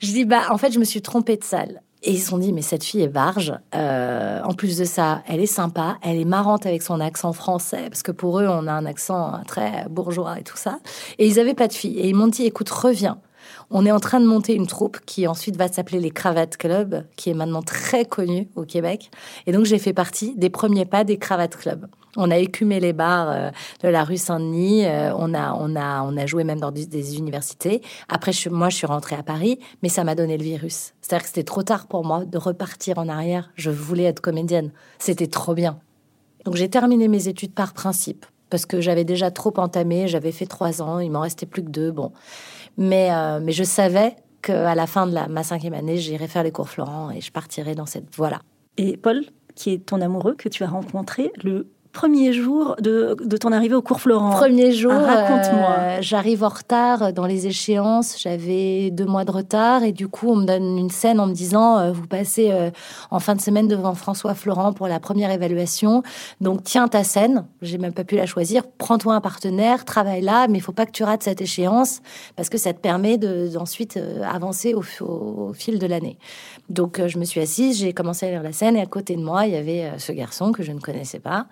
Je 0.00 0.12
dis 0.12 0.24
bah 0.24 0.44
en 0.48 0.56
fait, 0.56 0.72
je 0.72 0.78
me 0.78 0.84
suis 0.84 1.02
trompée 1.02 1.36
de 1.36 1.44
salle. 1.44 1.82
Et 2.02 2.12
ils 2.12 2.18
se 2.18 2.28
sont 2.28 2.38
dit 2.38 2.52
mais 2.52 2.62
cette 2.62 2.84
fille 2.84 3.02
est 3.02 3.08
barge. 3.08 3.54
Euh, 3.74 4.42
en 4.42 4.54
plus 4.54 4.78
de 4.78 4.84
ça, 4.84 5.22
elle 5.28 5.40
est 5.40 5.46
sympa, 5.46 5.98
elle 6.02 6.20
est 6.20 6.24
marrante 6.24 6.66
avec 6.66 6.82
son 6.82 7.00
accent 7.00 7.32
français 7.32 7.88
parce 7.88 8.02
que 8.02 8.12
pour 8.12 8.38
eux, 8.40 8.46
on 8.48 8.66
a 8.66 8.72
un 8.72 8.86
accent 8.86 9.40
très 9.46 9.86
bourgeois 9.88 10.38
et 10.38 10.42
tout 10.42 10.56
ça. 10.56 10.78
Et 11.18 11.26
ils 11.26 11.40
avaient 11.40 11.54
pas 11.54 11.68
de 11.68 11.72
fille. 11.72 11.98
Et 11.98 12.08
ils 12.08 12.14
m'ont 12.14 12.28
dit 12.28 12.44
écoute, 12.44 12.70
reviens. 12.70 13.18
On 13.70 13.86
est 13.86 13.92
en 13.92 14.00
train 14.00 14.20
de 14.20 14.26
monter 14.26 14.54
une 14.54 14.66
troupe 14.66 14.98
qui 15.06 15.26
ensuite 15.26 15.56
va 15.56 15.68
s'appeler 15.68 16.00
les 16.00 16.10
Cravates 16.10 16.56
Club, 16.56 17.04
qui 17.16 17.30
est 17.30 17.34
maintenant 17.34 17.62
très 17.62 18.04
connue 18.04 18.48
au 18.56 18.64
Québec. 18.64 19.10
Et 19.46 19.52
donc 19.52 19.64
j'ai 19.64 19.78
fait 19.78 19.92
partie 19.92 20.34
des 20.36 20.50
premiers 20.50 20.84
pas 20.84 21.04
des 21.04 21.16
Cravates 21.16 21.56
Club. 21.56 21.86
On 22.16 22.30
a 22.30 22.38
écumé 22.38 22.80
les 22.80 22.92
bars 22.92 23.28
euh, 23.30 23.50
de 23.82 23.88
la 23.88 24.04
rue 24.04 24.16
Saint-Denis. 24.16 24.86
euh, 24.86 25.12
on 25.16 25.34
a, 25.34 25.54
on 25.54 25.76
a, 25.76 26.02
on 26.02 26.16
a 26.16 26.26
joué 26.26 26.44
même 26.44 26.60
dans 26.60 26.72
des, 26.72 27.16
universités. 27.18 27.82
Après, 28.08 28.32
moi, 28.50 28.68
je 28.68 28.76
suis 28.76 28.86
rentrée 28.86 29.16
à 29.16 29.22
Paris, 29.22 29.58
mais 29.82 29.88
ça 29.88 30.04
m'a 30.04 30.14
donné 30.14 30.36
le 30.36 30.44
virus. 30.44 30.94
C'est-à-dire 31.00 31.22
que 31.22 31.28
c'était 31.28 31.44
trop 31.44 31.62
tard 31.62 31.86
pour 31.86 32.04
moi 32.04 32.24
de 32.24 32.38
repartir 32.38 32.98
en 32.98 33.08
arrière. 33.08 33.50
Je 33.54 33.70
voulais 33.70 34.04
être 34.04 34.20
comédienne. 34.20 34.72
C'était 34.98 35.26
trop 35.26 35.54
bien. 35.54 35.78
Donc 36.44 36.54
j'ai 36.54 36.68
terminé 36.68 37.08
mes 37.08 37.28
études 37.28 37.52
par 37.52 37.72
principe 37.72 38.24
parce 38.50 38.66
que 38.66 38.80
j'avais 38.80 39.04
déjà 39.04 39.30
trop 39.30 39.52
entamé. 39.56 40.08
J'avais 40.08 40.32
fait 40.32 40.46
trois 40.46 40.80
ans, 40.80 41.00
il 41.00 41.10
m'en 41.10 41.20
restait 41.20 41.46
plus 41.46 41.62
que 41.64 41.70
deux. 41.70 41.90
Bon, 41.90 42.12
mais 42.76 43.08
euh, 43.12 43.40
mais 43.42 43.52
je 43.52 43.64
savais 43.64 44.14
qu'à 44.42 44.74
la 44.74 44.86
fin 44.86 45.06
de 45.06 45.12
la, 45.14 45.26
ma 45.28 45.42
cinquième 45.42 45.74
année, 45.74 45.96
j'irais 45.96 46.28
faire 46.28 46.44
les 46.44 46.52
cours 46.52 46.68
Florent 46.68 47.10
et 47.10 47.20
je 47.20 47.32
partirais 47.32 47.74
dans 47.74 47.86
cette 47.86 48.14
voie-là. 48.14 48.40
Et 48.76 48.96
Paul, 48.96 49.24
qui 49.54 49.72
est 49.72 49.86
ton 49.86 50.00
amoureux 50.00 50.34
que 50.34 50.48
tu 50.48 50.62
as 50.62 50.68
rencontré 50.68 51.32
le 51.42 51.68
premier 51.96 52.32
jour 52.34 52.76
de, 52.80 53.16
de 53.24 53.36
ton 53.38 53.52
arrivée 53.52 53.74
au 53.74 53.80
cours 53.80 54.00
Florent. 54.00 54.32
Premier 54.32 54.70
jour, 54.70 54.92
Ah, 54.92 55.24
raconte-moi. 55.24 55.74
euh, 55.78 55.98
j'arrive 56.02 56.44
en 56.44 56.48
retard 56.50 57.12
dans 57.14 57.24
les 57.26 57.46
échéances. 57.46 58.20
J'avais 58.20 58.90
deux 58.90 59.06
mois 59.06 59.24
de 59.24 59.30
retard 59.32 59.82
et 59.82 59.92
du 59.92 60.06
coup, 60.06 60.30
on 60.30 60.36
me 60.36 60.44
donne 60.44 60.76
une 60.76 60.90
scène 60.90 61.18
en 61.20 61.26
me 61.26 61.32
disant 61.32 61.78
euh, 61.78 61.92
vous 61.92 62.06
passez 62.06 62.50
euh, 62.52 62.70
en 63.10 63.18
fin 63.18 63.34
de 63.34 63.40
semaine 63.40 63.66
devant 63.66 63.94
François 63.94 64.34
Florent 64.34 64.74
pour 64.74 64.88
la 64.88 65.00
première 65.00 65.30
évaluation. 65.30 66.02
Donc 66.42 66.62
tiens 66.64 66.86
ta 66.86 67.02
scène. 67.02 67.46
J'ai 67.62 67.78
même 67.78 67.94
pas 67.94 68.04
pu 68.04 68.16
la 68.16 68.26
choisir. 68.26 68.64
Prends-toi 68.76 69.14
un 69.14 69.20
partenaire, 69.22 69.86
travaille 69.86 70.20
là, 70.22 70.48
mais 70.48 70.58
il 70.58 70.62
faut 70.62 70.72
pas 70.72 70.84
que 70.84 70.92
tu 70.92 71.02
rates 71.02 71.22
cette 71.22 71.40
échéance 71.40 72.00
parce 72.36 72.50
que 72.50 72.58
ça 72.58 72.74
te 72.74 72.78
permet 72.78 73.16
de 73.16 73.48
d'ensuite 73.54 73.96
euh, 73.96 74.22
avancer 74.22 74.74
au, 74.74 74.82
au, 75.00 75.48
au 75.48 75.52
fil 75.54 75.78
de 75.78 75.86
l'année. 75.86 76.18
Donc 76.68 77.00
je 77.06 77.18
me 77.18 77.24
suis 77.24 77.40
assise, 77.40 77.78
j'ai 77.78 77.92
commencé 77.94 78.26
à 78.26 78.30
lire 78.30 78.42
la 78.42 78.52
scène 78.52 78.76
et 78.76 78.82
à 78.82 78.86
côté 78.86 79.16
de 79.16 79.22
moi 79.22 79.46
il 79.46 79.52
y 79.54 79.56
avait 79.56 79.92
ce 79.98 80.12
garçon 80.12 80.52
que 80.52 80.62
je 80.62 80.72
ne 80.72 80.80
connaissais 80.80 81.20
pas. 81.20 81.46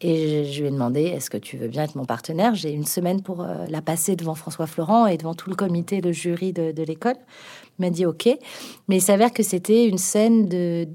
Et 0.00 0.44
je, 0.44 0.60
lui 0.60 0.68
ai 0.68 0.70
demandé 0.70 1.02
est-ce 1.02 1.30
que 1.30 1.36
tu 1.36 1.56
veux 1.56 1.68
bien 1.68 1.84
être 1.84 1.94
mon 1.94 2.04
partenaire? 2.04 2.54
J'ai 2.54 2.72
une 2.72 2.84
semaine 2.84 3.22
pour 3.22 3.42
euh, 3.42 3.64
la 3.68 3.80
passer 3.80 4.16
devant 4.16 4.34
François 4.34 4.66
Florent 4.66 5.06
et 5.06 5.16
devant 5.16 5.34
tout 5.34 5.48
le 5.48 5.56
comité, 5.56 6.00
le 6.00 6.12
jury 6.12 6.52
de, 6.52 6.72
de 6.72 6.82
l'école. 6.82 7.16
Il 7.78 7.84
m'a 7.84 7.90
dit 7.90 8.04
ok. 8.04 8.28
Mais 8.88 8.96
il 8.96 9.02
s'avère 9.02 9.32
que 9.32 9.42
c'était 9.42 9.86
une 9.88 9.98
scène 9.98 10.48
de 10.48 10.88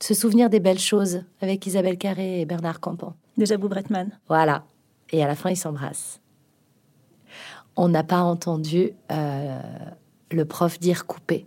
se 0.00 0.14
souvenir 0.14 0.50
des 0.50 0.60
belles 0.60 0.78
choses 0.78 1.22
avec 1.40 1.66
Isabelle 1.66 1.98
Carré 1.98 2.40
et 2.40 2.44
Bernard 2.44 2.80
Campan. 2.80 3.14
De 3.36 3.44
Jabou 3.44 3.68
Bretman. 3.68 4.18
Voilà. 4.28 4.64
Et 5.10 5.22
à 5.22 5.26
la 5.26 5.34
fin, 5.34 5.50
ils 5.50 5.56
s'embrassent. 5.56 6.20
On 7.76 7.88
n'a 7.88 8.02
pas 8.02 8.20
entendu 8.20 8.92
euh, 9.12 9.60
le 10.30 10.44
prof 10.44 10.78
dire 10.78 11.06
couper. 11.06 11.46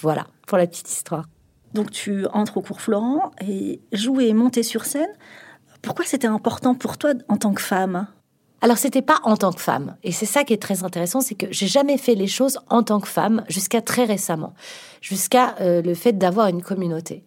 Voilà, 0.00 0.26
pour 0.46 0.58
la 0.58 0.66
petite 0.66 0.88
histoire. 0.88 1.28
Donc 1.74 1.90
tu 1.90 2.26
entres 2.28 2.56
au 2.56 2.62
cours 2.62 2.80
Florent 2.80 3.30
et 3.46 3.80
jouer 3.92 4.28
et 4.28 4.34
monter 4.34 4.62
sur 4.62 4.84
scène. 4.84 5.10
Pourquoi 5.82 6.04
c'était 6.04 6.26
important 6.26 6.74
pour 6.74 6.98
toi 6.98 7.12
en 7.28 7.36
tant 7.36 7.52
que 7.54 7.62
femme? 7.62 8.06
Alors 8.60 8.76
c'était 8.76 9.02
pas 9.02 9.20
en 9.22 9.36
tant 9.36 9.52
que 9.52 9.60
femme 9.60 9.94
et 10.02 10.10
c'est 10.10 10.26
ça 10.26 10.42
qui 10.42 10.52
est 10.52 10.60
très 10.60 10.82
intéressant, 10.82 11.20
c'est 11.20 11.36
que 11.36 11.46
j'ai 11.50 11.68
jamais 11.68 11.96
fait 11.96 12.16
les 12.16 12.26
choses 12.26 12.58
en 12.68 12.82
tant 12.82 12.98
que 12.98 13.06
femme 13.06 13.44
jusqu'à 13.48 13.80
très 13.80 14.04
récemment, 14.04 14.52
jusqu'à 15.00 15.54
euh, 15.60 15.80
le 15.80 15.94
fait 15.94 16.12
d'avoir 16.12 16.48
une 16.48 16.60
communauté. 16.60 17.22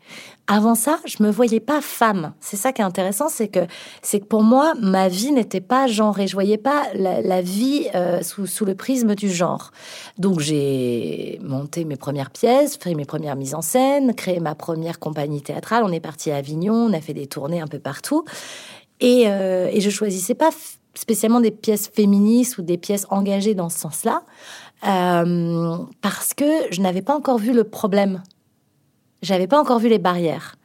Avant 0.48 0.76
ça, 0.76 1.00
je 1.06 1.24
me 1.24 1.32
voyais 1.32 1.62
pas 1.62 1.80
femme. 1.80 2.34
C'est 2.42 2.58
ça 2.58 2.74
qui 2.74 2.82
est 2.82 2.86
intéressant, 2.86 3.30
c'est 3.30 3.48
que 3.48 3.62
c'est 4.02 4.20
que 4.20 4.26
pour 4.26 4.44
moi 4.44 4.74
ma 4.82 5.08
vie 5.08 5.32
n'était 5.32 5.62
pas 5.62 5.88
genrée. 5.88 6.28
Je 6.28 6.34
voyais 6.34 6.58
pas 6.58 6.88
la, 6.94 7.42
vie 7.42 7.88
euh, 7.96 8.22
sous, 8.22 8.46
sous 8.46 8.66
le 8.66 8.76
prisme 8.76 9.16
du 9.16 9.30
genre. 9.30 9.72
Donc 10.18 10.42
j'ai 10.42 11.40
monté 11.42 11.86
mes 11.86 11.96
premières 11.96 12.32
pièces, 12.32 12.76
fait 12.76 12.94
mes 12.94 13.06
premières 13.06 13.38
mises 13.38 13.56
en 13.56 13.62
scène, 13.62 14.14
créé 14.16 14.42
ma 14.42 14.56
première 14.56 15.00
compagnie 15.00 15.42
théâtrale. 15.42 15.84
On 15.86 15.94
est 15.94 16.02
parti 16.02 16.30
à 16.30 16.36
Avignon, 16.36 16.74
on 16.74 16.94
a 16.94 17.00
fait 17.00 17.14
des 17.14 17.28
tournées 17.28 17.62
un 17.62 17.68
peu 17.68 17.80
partout. 17.80 18.26
Et, 19.00 19.24
euh, 19.28 19.70
et 19.72 19.80
je 19.80 19.90
choisissais 19.90 20.36
pas 20.36 20.52
spécialement 20.94 21.40
des 21.40 21.52
pièces 21.52 21.88
féministes 21.88 22.58
ou 22.58 22.62
des 22.62 22.78
pièces 22.78 23.06
engagées 23.10 23.56
dans 23.56 23.70
ce 23.70 23.80
sens-là, 23.80 24.24
euh, 24.88 25.78
parce 26.02 26.34
que 26.34 26.46
je 26.72 26.82
n'avais 26.82 27.02
pas 27.02 27.16
encore 27.16 27.38
vu 27.38 27.54
le 27.54 27.64
problème. 27.64 28.24
J'avais 29.22 29.48
pas 29.48 29.60
encore 29.60 29.80
vu 29.80 29.90
les 29.90 30.00
barrières. 30.00 30.56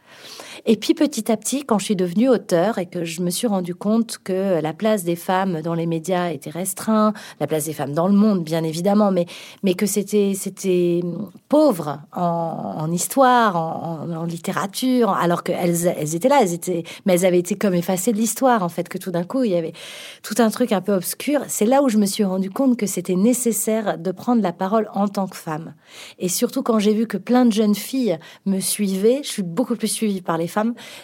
Et 0.69 0.77
puis 0.77 0.95
petit 0.95 1.31
à 1.31 1.37
petit, 1.37 1.65
quand 1.65 1.79
je 1.79 1.85
suis 1.85 1.95
devenue 1.95 2.29
auteur 2.29 2.79
et 2.79 2.87
que 2.87 3.05
je 3.05 3.23
me 3.23 3.31
suis 3.31 3.47
rendu 3.47 3.77
compte 3.77 4.19
que 4.25 4.61
la 4.61 4.73
place 4.73 5.05
des 5.05 5.15
femmes 5.15 5.63
dans 5.63 5.75
les 5.75 5.87
médias 5.87 6.31
était 6.31 6.51
restreinte, 6.51 7.15
la 7.39 7.47
place 7.47 7.67
des 7.67 7.73
femmes 7.73 7.93
dans 7.93 8.09
le 8.09 8.15
monde, 8.15 8.43
bien 8.43 8.65
évidemment, 8.65 9.13
mais, 9.13 9.27
mais 9.63 9.75
que 9.75 9.87
c'était, 9.87 10.33
pauvre 11.49 12.01
en, 12.13 12.91
histoire, 12.91 13.55
en, 13.57 14.25
littérature, 14.25 15.11
alors 15.11 15.45
qu'elles 15.45 15.87
elles 15.87 16.17
étaient 16.17 16.29
là, 16.29 16.41
elles 16.43 16.55
étaient, 16.55 16.83
mais 17.05 17.13
elles 17.13 17.27
avaient 17.27 17.39
été 17.39 17.55
comme 17.55 17.75
effacées 17.75 18.13
de 18.13 18.19
l'histoire, 18.19 18.65
en 18.65 18.69
fait, 18.69 18.89
que 18.89 18.99
tout 18.99 19.13
d'un 19.13 19.23
coup, 19.23 19.45
il 19.45 19.53
y 19.53 19.57
avait 19.57 19.73
tout 20.25 20.35
un 20.39 20.51
truc 20.51 20.73
un 20.73 20.81
peu 20.81 20.95
obscur. 20.95 21.43
C'est 21.47 21.67
là 21.67 21.81
où 21.81 21.89
je 21.89 21.99
me 21.99 22.07
suis 22.07 22.25
rendu 22.25 22.51
compte 22.51 22.77
que 22.77 22.87
c'était 22.87 23.15
nécessaire 23.15 23.99
de 23.99 24.11
prendre 24.11 24.43
la 24.43 24.53
parole 24.53 24.89
en 24.95 25.07
tant 25.07 25.29
que 25.29 25.37
femme. 25.37 25.75
Et 26.19 26.29
surtout 26.29 26.65
quand 26.65 26.81
j'ai 26.81 26.93
vu 26.93 27.07
que 27.07 27.19
plein 27.19 27.45
de 27.45 27.53
jeunes 27.53 27.77
filles 27.77 28.19
me 28.47 28.59
suivaient, 28.59 29.21
je 29.23 29.29
suis 29.29 29.43
beaucoup 29.45 29.77
plus 29.77 29.87
suivie 29.87 30.23
par 30.23 30.39
les 30.39 30.49
femmes 30.49 30.56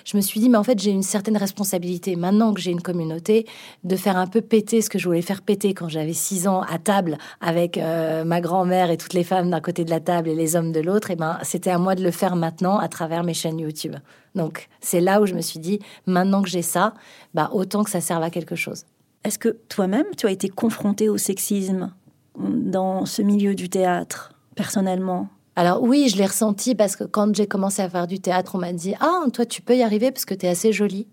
je 0.04 0.16
me 0.16 0.22
suis 0.22 0.40
dit, 0.40 0.48
mais 0.48 0.58
en 0.58 0.62
fait, 0.62 0.78
j'ai 0.78 0.90
une 0.90 1.02
certaine 1.02 1.36
responsabilité, 1.36 2.16
maintenant 2.16 2.54
que 2.54 2.60
j'ai 2.60 2.70
une 2.70 2.80
communauté, 2.80 3.46
de 3.84 3.96
faire 3.96 4.16
un 4.16 4.26
peu 4.26 4.40
péter 4.40 4.80
ce 4.80 4.90
que 4.90 4.98
je 4.98 5.06
voulais 5.06 5.22
faire 5.22 5.42
péter 5.42 5.74
quand 5.74 5.88
j'avais 5.88 6.12
six 6.12 6.46
ans 6.48 6.62
à 6.62 6.78
table 6.78 7.18
avec 7.40 7.78
euh, 7.78 8.24
ma 8.24 8.40
grand-mère 8.40 8.90
et 8.90 8.96
toutes 8.96 9.14
les 9.14 9.24
femmes 9.24 9.50
d'un 9.50 9.60
côté 9.60 9.84
de 9.84 9.90
la 9.90 10.00
table 10.00 10.28
et 10.28 10.34
les 10.34 10.56
hommes 10.56 10.72
de 10.72 10.80
l'autre. 10.80 11.10
Et 11.10 11.16
ben, 11.16 11.38
c'était 11.42 11.70
à 11.70 11.78
moi 11.78 11.94
de 11.94 12.02
le 12.02 12.10
faire 12.10 12.36
maintenant 12.36 12.78
à 12.78 12.88
travers 12.88 13.24
mes 13.24 13.34
chaînes 13.34 13.58
YouTube. 13.58 13.96
Donc, 14.34 14.68
c'est 14.80 15.00
là 15.00 15.20
où 15.20 15.26
je 15.26 15.34
me 15.34 15.40
suis 15.40 15.60
dit, 15.60 15.78
maintenant 16.06 16.42
que 16.42 16.48
j'ai 16.48 16.62
ça, 16.62 16.94
bah, 17.34 17.50
autant 17.52 17.84
que 17.84 17.90
ça 17.90 18.00
serve 18.00 18.22
à 18.22 18.30
quelque 18.30 18.56
chose. 18.56 18.84
Est-ce 19.24 19.38
que 19.38 19.56
toi-même, 19.68 20.06
tu 20.16 20.26
as 20.26 20.30
été 20.30 20.48
confrontée 20.48 21.08
au 21.08 21.18
sexisme 21.18 21.92
dans 22.38 23.06
ce 23.06 23.22
milieu 23.22 23.54
du 23.54 23.68
théâtre, 23.68 24.32
personnellement? 24.56 25.28
Alors 25.54 25.82
oui, 25.82 26.08
je 26.08 26.16
l'ai 26.16 26.26
ressenti 26.26 26.74
parce 26.74 26.96
que 26.96 27.04
quand 27.04 27.34
j'ai 27.34 27.46
commencé 27.46 27.82
à 27.82 27.88
faire 27.88 28.06
du 28.06 28.20
théâtre, 28.20 28.54
on 28.54 28.58
m'a 28.58 28.72
dit 28.72 28.94
Ah, 29.00 29.24
toi, 29.32 29.44
tu 29.44 29.60
peux 29.60 29.76
y 29.76 29.82
arriver 29.82 30.10
parce 30.10 30.24
que 30.24 30.34
tu 30.34 30.46
es 30.46 30.48
assez 30.48 30.72
jolie. 30.72 31.08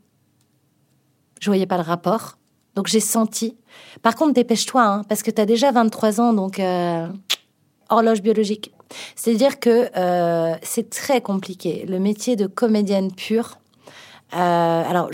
Je 1.41 1.49
voyais 1.49 1.65
pas 1.65 1.77
le 1.77 1.83
rapport. 1.83 2.37
Donc 2.75 2.87
j'ai 2.87 3.01
senti. 3.01 3.57
Par 4.01 4.15
contre, 4.15 4.33
dépêche-toi, 4.33 4.83
hein, 4.83 5.03
parce 5.09 5.23
que 5.23 5.31
tu 5.31 5.41
as 5.41 5.45
déjà 5.45 5.71
23 5.71 6.21
ans, 6.21 6.33
donc 6.33 6.59
euh, 6.59 7.07
horloge 7.89 8.21
biologique. 8.21 8.71
C'est-à-dire 9.15 9.59
que 9.59 9.89
euh, 9.97 10.55
c'est 10.61 10.89
très 10.89 11.21
compliqué. 11.21 11.85
Le 11.87 11.99
métier 11.99 12.35
de 12.35 12.47
comédienne 12.47 13.11
pure. 13.11 13.59
Euh, 14.33 14.37
alors, 14.37 15.09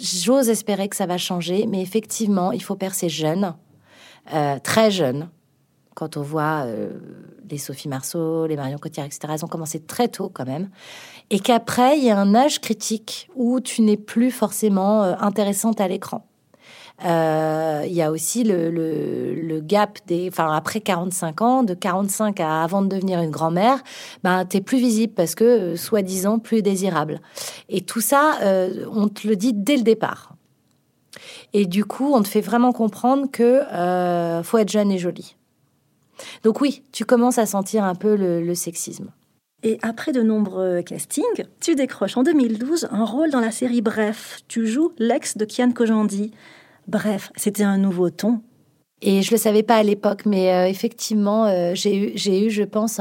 j'ose 0.00 0.48
espérer 0.48 0.88
que 0.88 0.96
ça 0.96 1.06
va 1.06 1.18
changer, 1.18 1.66
mais 1.66 1.82
effectivement, 1.82 2.52
il 2.52 2.62
faut 2.62 2.76
percer 2.76 3.08
jeune, 3.08 3.54
très 4.62 4.90
jeune 4.90 5.28
quand 5.94 6.16
on 6.16 6.22
voit 6.22 6.64
euh, 6.66 6.90
les 7.48 7.58
Sophie 7.58 7.88
Marceau, 7.88 8.46
les 8.46 8.56
Marion 8.56 8.78
Cotillard, 8.78 9.06
etc., 9.06 9.20
elles 9.32 9.44
ont 9.44 9.48
commencé 9.48 9.80
très 9.80 10.08
tôt 10.08 10.30
quand 10.32 10.44
même. 10.44 10.68
Et 11.30 11.38
qu'après, 11.38 11.98
il 11.98 12.04
y 12.04 12.10
a 12.10 12.18
un 12.18 12.34
âge 12.34 12.60
critique 12.60 13.30
où 13.34 13.60
tu 13.60 13.82
n'es 13.82 13.96
plus 13.96 14.30
forcément 14.30 15.04
euh, 15.04 15.14
intéressante 15.20 15.80
à 15.80 15.88
l'écran. 15.88 16.26
Euh, 17.04 17.82
il 17.86 17.92
y 17.92 18.02
a 18.02 18.12
aussi 18.12 18.44
le, 18.44 19.60
gap 19.60 19.98
des, 20.06 20.28
enfin 20.28 20.52
après 20.54 20.80
45 20.80 21.42
ans, 21.42 21.62
de 21.64 21.74
45 21.74 22.38
à 22.38 22.62
avant 22.62 22.82
de 22.82 22.88
devenir 22.88 23.20
une 23.20 23.32
grand-mère, 23.32 23.82
ben 24.22 24.44
t'es 24.44 24.60
plus 24.60 24.78
visible 24.78 25.12
parce 25.12 25.34
que 25.34 25.74
soi-disant 25.74 26.38
plus 26.38 26.62
désirable. 26.62 27.20
Et 27.68 27.80
tout 27.80 28.00
ça, 28.00 28.38
on 28.92 29.08
te 29.08 29.26
le 29.26 29.34
dit 29.34 29.52
dès 29.52 29.76
le 29.76 29.82
départ. 29.82 30.34
Et 31.52 31.66
du 31.66 31.84
coup, 31.84 32.12
on 32.14 32.22
te 32.22 32.28
fait 32.28 32.40
vraiment 32.40 32.72
comprendre 32.72 33.26
que 33.28 33.62
faut 34.44 34.58
être 34.58 34.70
jeune 34.70 34.92
et 34.92 34.98
jolie. 34.98 35.34
Donc 36.42 36.60
oui, 36.60 36.82
tu 36.92 37.04
commences 37.04 37.38
à 37.38 37.46
sentir 37.46 37.84
un 37.84 37.94
peu 37.94 38.16
le, 38.16 38.54
sexisme. 38.54 39.10
Et 39.62 39.78
après 39.82 40.12
de 40.12 40.22
nombreux 40.22 40.82
castings, 40.82 41.44
tu 41.60 41.74
décroches 41.74 42.16
en 42.16 42.22
2012 42.22 42.88
un 42.90 43.04
rôle 43.04 43.30
dans 43.30 43.40
la 43.40 43.50
série 43.50 43.80
Bref. 43.80 44.40
Tu 44.46 44.66
joues 44.66 44.92
l'ex 44.98 45.36
de 45.36 45.44
Kian 45.44 45.72
Kojandi. 45.72 46.32
Bref, 46.86 47.32
c'était 47.36 47.64
un 47.64 47.78
nouveau 47.78 48.10
ton. 48.10 48.42
Et 49.00 49.22
je 49.22 49.30
le 49.30 49.36
savais 49.36 49.62
pas 49.62 49.76
à 49.76 49.82
l'époque, 49.82 50.24
mais 50.26 50.52
euh, 50.52 50.68
effectivement, 50.68 51.46
euh, 51.46 51.72
j'ai 51.74 51.96
eu, 51.96 52.46
eu, 52.46 52.50
je 52.50 52.62
pense, 52.62 53.00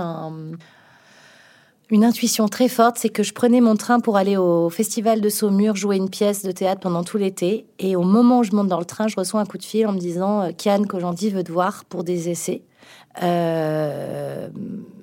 une 1.94 2.04
intuition 2.04 2.48
très 2.48 2.68
forte, 2.68 2.98
c'est 2.98 3.10
que 3.10 3.24
je 3.24 3.34
prenais 3.34 3.62
mon 3.62 3.76
train 3.76 4.00
pour 4.00 4.18
aller 4.18 4.36
au 4.36 4.70
festival 4.70 5.22
de 5.22 5.30
Saumur 5.30 5.76
jouer 5.76 5.98
une 5.98 6.10
pièce 6.10 6.44
de 6.44 6.52
théâtre 6.52 6.82
pendant 6.82 7.04
tout 7.04 7.18
l'été. 7.18 7.68
Et 7.80 7.96
au 7.96 8.04
moment 8.04 8.40
où 8.40 8.44
je 8.44 8.52
monte 8.52 8.68
dans 8.68 8.80
le 8.80 8.86
train, 8.86 9.08
je 9.08 9.16
reçois 9.16 9.40
un 9.40 9.46
coup 9.46 9.58
de 9.58 9.64
fil 9.64 9.86
en 9.86 9.94
me 9.94 10.00
disant 10.00 10.42
euh, 10.42 10.52
Kian 10.52 10.84
Kojandi 10.84 11.30
veut 11.30 11.44
te 11.44 11.52
voir 11.52 11.86
pour 11.86 12.04
des 12.04 12.30
essais. 12.30 12.64
Euh, 13.22 14.50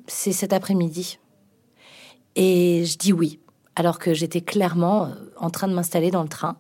c'est 0.06 0.32
cet 0.32 0.52
après-midi. 0.52 1.18
Et 2.36 2.84
je 2.84 2.96
dis 2.96 3.12
oui, 3.12 3.40
alors 3.76 3.98
que 3.98 4.14
j'étais 4.14 4.40
clairement 4.40 5.04
euh, 5.04 5.08
en 5.38 5.50
train 5.50 5.68
de 5.68 5.74
m'installer 5.74 6.10
dans 6.10 6.22
le 6.22 6.28
train. 6.28 6.56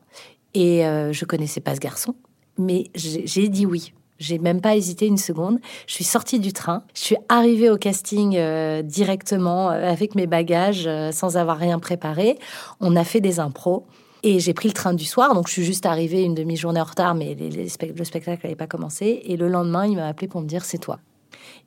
Et 0.54 0.86
euh, 0.86 1.12
je 1.12 1.24
connaissais 1.24 1.60
pas 1.60 1.74
ce 1.74 1.80
garçon, 1.80 2.14
mais 2.58 2.90
j'ai 2.94 3.48
dit 3.48 3.66
oui. 3.66 3.92
J'ai 4.18 4.38
même 4.38 4.60
pas 4.60 4.76
hésité 4.76 5.06
une 5.06 5.16
seconde. 5.16 5.60
Je 5.86 5.94
suis 5.94 6.04
sortie 6.04 6.40
du 6.40 6.52
train. 6.52 6.82
Je 6.92 7.00
suis 7.00 7.16
arrivée 7.30 7.70
au 7.70 7.78
casting 7.78 8.38
directement 8.82 9.70
avec 9.70 10.14
mes 10.14 10.26
bagages, 10.26 10.86
sans 11.10 11.38
avoir 11.38 11.56
rien 11.56 11.78
préparé. 11.78 12.38
On 12.80 12.96
a 12.96 13.04
fait 13.04 13.22
des 13.22 13.40
impros. 13.40 13.86
Et 14.22 14.38
j'ai 14.38 14.52
pris 14.52 14.68
le 14.68 14.74
train 14.74 14.92
du 14.92 15.06
soir, 15.06 15.34
donc 15.34 15.48
je 15.48 15.54
suis 15.54 15.64
juste 15.64 15.86
arrivée 15.86 16.22
une 16.22 16.34
demi-journée 16.34 16.82
en 16.82 16.84
retard, 16.84 17.14
mais 17.14 17.34
le 17.34 17.66
spectacle 18.04 18.40
n'avait 18.44 18.56
pas 18.56 18.66
commencé. 18.66 19.22
Et 19.24 19.38
le 19.38 19.48
lendemain, 19.48 19.86
il 19.86 19.96
m'a 19.96 20.08
appelé 20.08 20.28
pour 20.28 20.42
me 20.42 20.46
dire 20.46 20.66
c'est 20.66 20.76
toi. 20.76 20.98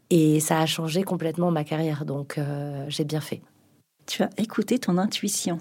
Et 0.10 0.40
ça 0.40 0.60
a 0.60 0.66
changé 0.66 1.04
complètement 1.04 1.52
ma 1.52 1.64
carrière, 1.64 2.06
donc 2.06 2.38
euh, 2.38 2.86
j'ai 2.88 3.04
bien 3.04 3.22
fait. 3.22 3.42
Tu 4.06 4.24
as 4.24 4.30
écouté 4.38 4.78
ton 4.80 4.98
intuition. 4.98 5.58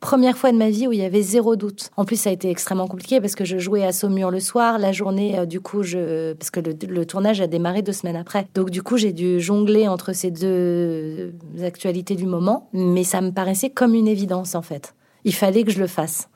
Première 0.00 0.36
fois 0.36 0.52
de 0.52 0.56
ma 0.56 0.70
vie 0.70 0.86
où 0.86 0.92
il 0.92 1.00
y 1.00 1.04
avait 1.04 1.22
zéro 1.22 1.56
doute. 1.56 1.90
En 1.96 2.04
plus, 2.04 2.20
ça 2.20 2.30
a 2.30 2.32
été 2.32 2.50
extrêmement 2.50 2.86
compliqué 2.86 3.20
parce 3.20 3.34
que 3.34 3.44
je 3.44 3.58
jouais 3.58 3.84
à 3.84 3.90
Saumur 3.92 4.30
le 4.30 4.38
soir, 4.38 4.78
la 4.78 4.92
journée, 4.92 5.38
euh, 5.38 5.46
du 5.46 5.60
coup, 5.60 5.82
je... 5.82 6.34
parce 6.34 6.50
que 6.50 6.60
le, 6.60 7.06
tournage 7.06 7.40
a 7.40 7.48
démarré 7.48 7.82
deux 7.82 7.92
semaines 7.92 8.14
après. 8.14 8.46
Donc, 8.54 8.70
du 8.70 8.82
coup, 8.82 8.96
j'ai 8.96 9.12
dû 9.12 9.40
jongler 9.40 9.88
entre 9.88 10.12
ces 10.12 10.30
deux 10.30 11.34
actualités 11.62 12.14
du 12.14 12.26
moment, 12.26 12.68
mais 12.72 13.02
ça 13.02 13.20
me 13.20 13.32
paraissait 13.32 13.70
comme 13.70 13.94
une 13.94 14.06
évidence, 14.06 14.54
en 14.54 14.62
fait. 14.62 14.94
Il 15.24 15.34
fallait 15.34 15.64
que 15.64 15.72
je 15.72 15.80
le 15.80 15.88
fasse. 15.88 16.28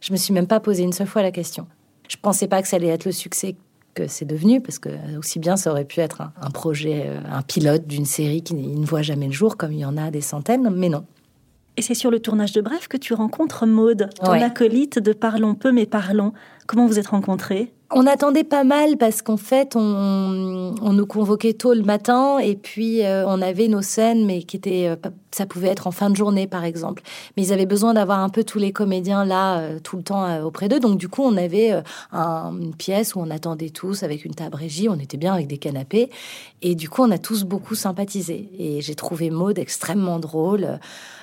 Je 0.00 0.12
me 0.12 0.16
suis 0.16 0.32
même 0.32 0.46
pas 0.46 0.60
posé 0.60 0.84
une 0.84 0.92
seule 0.92 1.08
fois 1.08 1.22
la 1.22 1.32
question. 1.32 1.66
Je 2.08 2.16
pensais 2.22 2.46
pas 2.46 2.62
que 2.62 2.68
ça 2.68 2.76
allait 2.76 2.88
être 2.88 3.04
le 3.04 3.12
succès 3.12 3.56
c'est 4.06 4.24
devenu, 4.24 4.60
parce 4.60 4.78
que 4.78 4.90
aussi 5.18 5.38
bien 5.38 5.56
ça 5.56 5.70
aurait 5.70 5.84
pu 5.84 6.00
être 6.00 6.22
un, 6.40 6.50
projet, 6.50 7.04
euh, 7.06 7.20
un 7.30 7.42
pilote 7.42 7.86
d'une 7.86 8.04
série 8.04 8.42
qui 8.42 8.54
ne 8.54 8.86
voit 8.86 9.02
jamais 9.02 9.26
le 9.26 9.32
jour, 9.32 9.56
comme 9.56 9.72
il 9.72 9.80
y 9.80 9.84
en 9.84 9.96
a 9.96 10.10
des 10.10 10.20
centaines, 10.20 10.70
mais 10.70 10.88
non. 10.88 11.04
Et 11.76 11.82
c'est 11.82 11.94
sur 11.94 12.10
le 12.10 12.20
tournage 12.20 12.52
de 12.52 12.60
Bref 12.60 12.88
que 12.88 12.96
tu 12.96 13.14
rencontres 13.14 13.64
Maude, 13.66 14.10
ton 14.22 14.32
acolyte 14.32 14.98
de 14.98 15.12
Parlons 15.12 15.54
peu 15.54 15.70
mais 15.70 15.86
parlons. 15.86 16.32
Comment 16.66 16.86
vous 16.86 16.98
êtes 16.98 17.06
rencontrés? 17.06 17.72
On 17.90 18.06
attendait 18.06 18.44
pas 18.44 18.64
mal 18.64 18.96
parce 18.98 19.22
qu'en 19.22 19.36
fait, 19.36 19.74
on, 19.74 20.74
nous 20.92 21.06
convoquait 21.06 21.54
tôt 21.54 21.74
le 21.74 21.82
matin 21.82 22.38
et 22.38 22.54
puis 22.56 23.04
euh, 23.04 23.24
on 23.26 23.40
avait 23.40 23.68
nos 23.68 23.82
scènes, 23.82 24.26
mais 24.26 24.42
qui 24.42 24.56
étaient 24.56 24.88
euh, 24.88 24.96
ça 25.32 25.46
pouvait 25.46 25.68
être 25.68 25.86
en 25.86 25.90
fin 25.90 26.10
de 26.10 26.16
journée, 26.16 26.46
par 26.46 26.64
exemple. 26.64 27.02
Mais 27.36 27.44
ils 27.44 27.52
avaient 27.52 27.66
besoin 27.66 27.94
d'avoir 27.94 28.20
un 28.20 28.28
peu 28.28 28.44
tous 28.44 28.58
les 28.58 28.72
comédiens 28.72 29.24
là, 29.24 29.58
euh, 29.58 29.78
tout 29.78 29.96
le 29.96 30.02
temps 30.02 30.24
euh, 30.24 30.42
auprès 30.42 30.68
d'eux. 30.68 30.80
Donc, 30.80 30.98
du 30.98 31.08
coup, 31.08 31.22
on 31.22 31.36
avait 31.36 31.72
euh, 31.72 31.82
une 32.12 32.74
pièce 32.74 33.14
où 33.14 33.20
on 33.20 33.30
attendait 33.30 33.70
tous 33.70 34.02
avec 34.02 34.24
une 34.24 34.34
table 34.34 34.56
régie. 34.56 34.88
On 34.88 34.98
était 34.98 35.16
bien 35.16 35.34
avec 35.34 35.46
des 35.46 35.58
canapés. 35.58 36.10
Et 36.62 36.74
du 36.74 36.88
coup, 36.88 37.02
on 37.02 37.10
a 37.10 37.18
tous 37.18 37.44
beaucoup 37.44 37.74
sympathisé. 37.74 38.50
Et 38.58 38.80
j'ai 38.80 38.94
trouvé 38.94 39.30
Maude 39.30 39.58
extrêmement 39.58 40.18
drôle. 40.18 40.78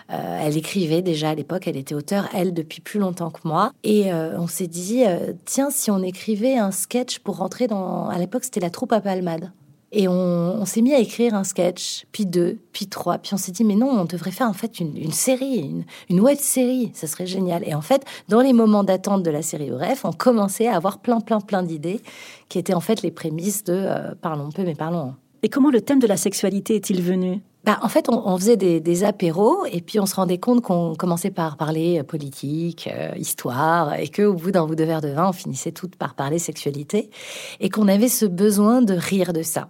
Elle 0.09 0.57
écrivait 0.57 1.01
déjà 1.01 1.29
à 1.29 1.35
l'époque, 1.35 1.67
elle 1.67 1.77
était 1.77 1.95
auteure, 1.95 2.29
elle, 2.33 2.53
depuis 2.53 2.81
plus 2.81 2.99
longtemps 2.99 3.31
que 3.31 3.39
moi. 3.43 3.71
Et 3.83 4.13
on 4.13 4.47
s'est 4.47 4.67
dit, 4.67 5.03
tiens, 5.45 5.69
si 5.71 5.89
on 5.89 6.01
écrivait 6.03 6.57
un 6.57 6.71
sketch 6.71 7.19
pour 7.19 7.37
rentrer 7.37 7.67
dans... 7.67 8.07
À 8.09 8.17
l'époque, 8.19 8.43
c'était 8.43 8.59
la 8.59 8.69
troupe 8.69 8.93
à 8.93 9.01
Palmade. 9.01 9.51
Et 9.97 10.09
on, 10.09 10.65
s'est 10.65 10.81
mis 10.81 10.93
à 10.93 10.99
écrire 10.99 11.35
un 11.35 11.45
sketch, 11.45 12.05
puis 12.11 12.25
deux, 12.25 12.59
puis 12.73 12.87
trois, 12.87 13.17
puis 13.17 13.33
on 13.33 13.37
s'est 13.37 13.53
dit 13.53 13.63
mais 13.63 13.75
non, 13.75 13.87
on 13.87 14.03
devrait 14.03 14.31
faire 14.31 14.49
en 14.49 14.53
fait 14.53 14.81
une, 14.81 15.13
série, 15.13 15.85
une, 16.09 16.19
web 16.19 16.37
série, 16.37 16.91
ça 16.93 17.07
serait 17.07 17.25
génial. 17.25 17.65
Et 17.65 17.73
en 17.73 17.81
fait, 17.81 18.03
dans 18.27 18.41
les 18.41 18.51
moments 18.51 18.83
d'attente 18.83 19.23
de 19.23 19.31
la 19.31 19.41
série 19.41 19.69
Bref, 19.69 20.03
on 20.03 20.11
commençait 20.11 20.67
à 20.67 20.75
avoir 20.75 20.99
plein, 20.99 21.21
plein, 21.21 21.39
plein 21.39 21.63
d'idées 21.63 22.01
qui 22.49 22.59
étaient 22.59 22.73
en 22.73 22.81
fait 22.81 23.03
les 23.03 23.11
prémices 23.11 23.63
de 23.63 23.73
euh, 23.73 24.15
parlons 24.21 24.49
peu 24.49 24.63
mais 24.63 24.75
parlons. 24.75 25.15
Et 25.45 25.47
comment 25.47 25.69
le 25.69 25.79
thème 25.79 25.99
de 25.99 26.07
la 26.07 26.17
sexualité 26.17 26.75
est-il 26.75 27.03
venu? 27.03 27.39
Bah, 27.65 27.77
en 27.83 27.87
fait, 27.87 28.09
on, 28.09 28.35
faisait 28.35 28.57
des, 28.57 29.03
apéros 29.03 29.63
et 29.71 29.79
puis 29.79 29.99
on 29.99 30.07
se 30.07 30.15
rendait 30.15 30.39
compte 30.39 30.63
qu'on 30.63 30.95
commençait 30.95 31.29
par 31.29 31.55
parler 31.55 31.99
euh, 31.99 32.03
politique, 32.03 32.89
euh, 32.91 33.11
histoire, 33.15 33.93
et 33.93 34.07
qu'au 34.07 34.33
bout 34.33 34.49
d'un 34.49 34.65
bout 34.65 34.73
de 34.73 34.83
verre 34.83 35.01
de 35.01 35.09
vin, 35.09 35.29
on 35.29 35.33
finissait 35.33 35.71
toutes 35.71 35.97
par 35.97 36.15
parler 36.15 36.39
sexualité 36.39 37.11
et 37.59 37.69
qu'on 37.69 37.87
avait 37.87 38.07
ce 38.07 38.25
besoin 38.25 38.81
de 38.81 38.95
rire 38.95 39.33
de 39.33 39.43
ça. 39.43 39.69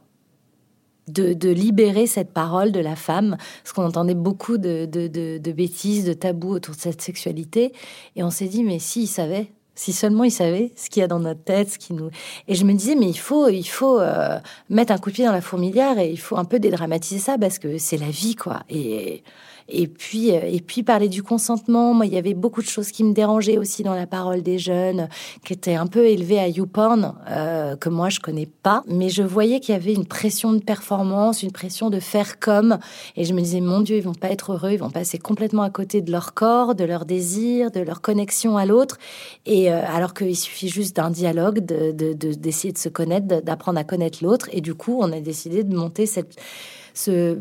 De, 1.10 1.50
libérer 1.50 2.08
cette 2.08 2.32
parole 2.32 2.72
de 2.72 2.80
la 2.80 2.96
femme, 2.96 3.36
parce 3.62 3.74
qu'on 3.74 3.86
entendait 3.86 4.16
beaucoup 4.16 4.58
de, 4.58 4.86
bêtises, 5.52 6.06
de 6.06 6.14
tabous 6.14 6.54
autour 6.54 6.76
de 6.76 6.80
cette 6.80 7.02
sexualité, 7.02 7.74
et 8.16 8.24
on 8.24 8.30
s'est 8.30 8.48
dit, 8.48 8.64
mais 8.64 8.80
si 8.80 9.04
il 9.04 9.08
savait, 9.08 9.52
si 9.76 9.94
seulement 9.94 10.24
il 10.24 10.32
savait 10.32 10.72
ce 10.76 10.90
qu'il 10.90 11.02
y 11.02 11.04
a 11.04 11.08
dans 11.08 11.20
notre 11.20 11.44
tête, 11.44 11.70
ce 11.70 11.78
qui 11.78 11.94
nous... 11.94 12.10
Et 12.48 12.56
je 12.56 12.64
me 12.64 12.74
disais, 12.74 12.96
mais 12.96 13.08
il 13.08 13.18
faut, 13.18 13.50
il 13.50 13.68
faut 13.68 14.00
euh, 14.00 14.40
mettre 14.70 14.94
un 14.94 14.98
coup 14.98 15.10
de 15.10 15.16
pied 15.16 15.26
dans 15.26 15.32
la 15.32 15.42
fourmilière 15.42 16.00
et 16.00 16.10
il 16.10 16.20
faut 16.20 16.38
un 16.38 16.46
peu 16.46 16.60
dédramatiser 16.60 17.20
ça 17.20 17.38
parce 17.38 17.60
que 17.60 17.78
c'est 17.78 17.98
la 17.98 18.10
vie, 18.10 18.36
quoi. 18.36 18.64
Et 18.70 19.24
et 19.68 19.88
puis, 19.88 20.32
euh, 20.32 20.42
et 20.46 20.62
puis 20.62 20.84
parler 20.84 21.10
du 21.10 21.24
consentement. 21.24 22.02
Il 22.04 22.14
y 22.14 22.18
avait 22.18 22.34
beaucoup 22.34 22.62
de 22.62 22.68
choses 22.68 22.92
qui 22.92 23.04
me 23.04 23.14
dérangeaient 23.14 23.58
aussi 23.58 23.84
dans 23.84 23.96
la 23.96 24.06
parole 24.06 24.42
des 24.42 24.60
jeunes, 24.60 25.08
qui 25.44 25.54
étaient 25.54 25.76
un 25.76 25.88
peu 25.88 26.06
élevés 26.06 26.40
à 26.40 26.48
YouPorn, 26.48 27.14
euh, 27.30 27.76
que 27.76 27.90
moi 27.90 28.10
je 28.10 28.20
connais 28.20 28.46
pas. 28.46 28.84
Mais 28.88 29.10
je 29.10 29.24
voyais 29.24 29.60
qu'il 29.60 29.74
y 29.74 29.76
avait 29.76 29.94
une 29.94 30.06
pression 30.06 30.54
de 30.54 30.60
performance, 30.60 31.44
une 31.44 31.52
pression 31.52 31.90
de 31.90 32.00
faire 32.00 32.40
comme. 32.40 32.78
Et 33.16 33.26
je 33.26 33.34
me 33.34 33.42
disais, 33.42 33.62
mon 33.62 33.82
Dieu, 33.82 33.98
ils 33.98 34.04
vont 34.04 34.14
pas 34.14 34.30
être 34.30 34.54
heureux, 34.54 34.72
ils 34.72 34.80
vont 34.80 34.92
passer 34.92 35.18
complètement 35.18 35.64
à 35.64 35.70
côté 35.70 36.02
de 36.02 36.12
leur 36.12 36.34
corps, 36.34 36.76
de 36.76 36.84
leur 36.84 37.06
désir, 37.06 37.72
de 37.72 37.80
leur 37.80 38.02
connexion 38.02 38.58
à 38.58 38.66
l'autre. 38.66 38.98
Et 39.46 39.72
euh, 39.72 39.82
alors 39.88 40.14
qu'il 40.14 40.36
suffit 40.36 40.70
juste 40.70 40.96
d'un 40.96 41.10
dialogue, 41.10 41.60
d'essayer 41.60 42.14
de, 42.14 42.14
de, 42.14 42.74
de 42.74 42.78
se 42.78 42.90
connaître, 42.90 43.42
d'apprendre 43.42 43.80
à 43.80 43.84
connaître 43.84 44.24
l'autre. 44.24 44.48
Et 44.52 44.62
du 44.62 44.76
coup, 44.76 45.00
on 45.02 45.12
a 45.12 45.20
décidé 45.20 45.64
de 45.64 45.76
monter 45.76 46.06
cette, 46.06 46.36
ce 46.94 47.40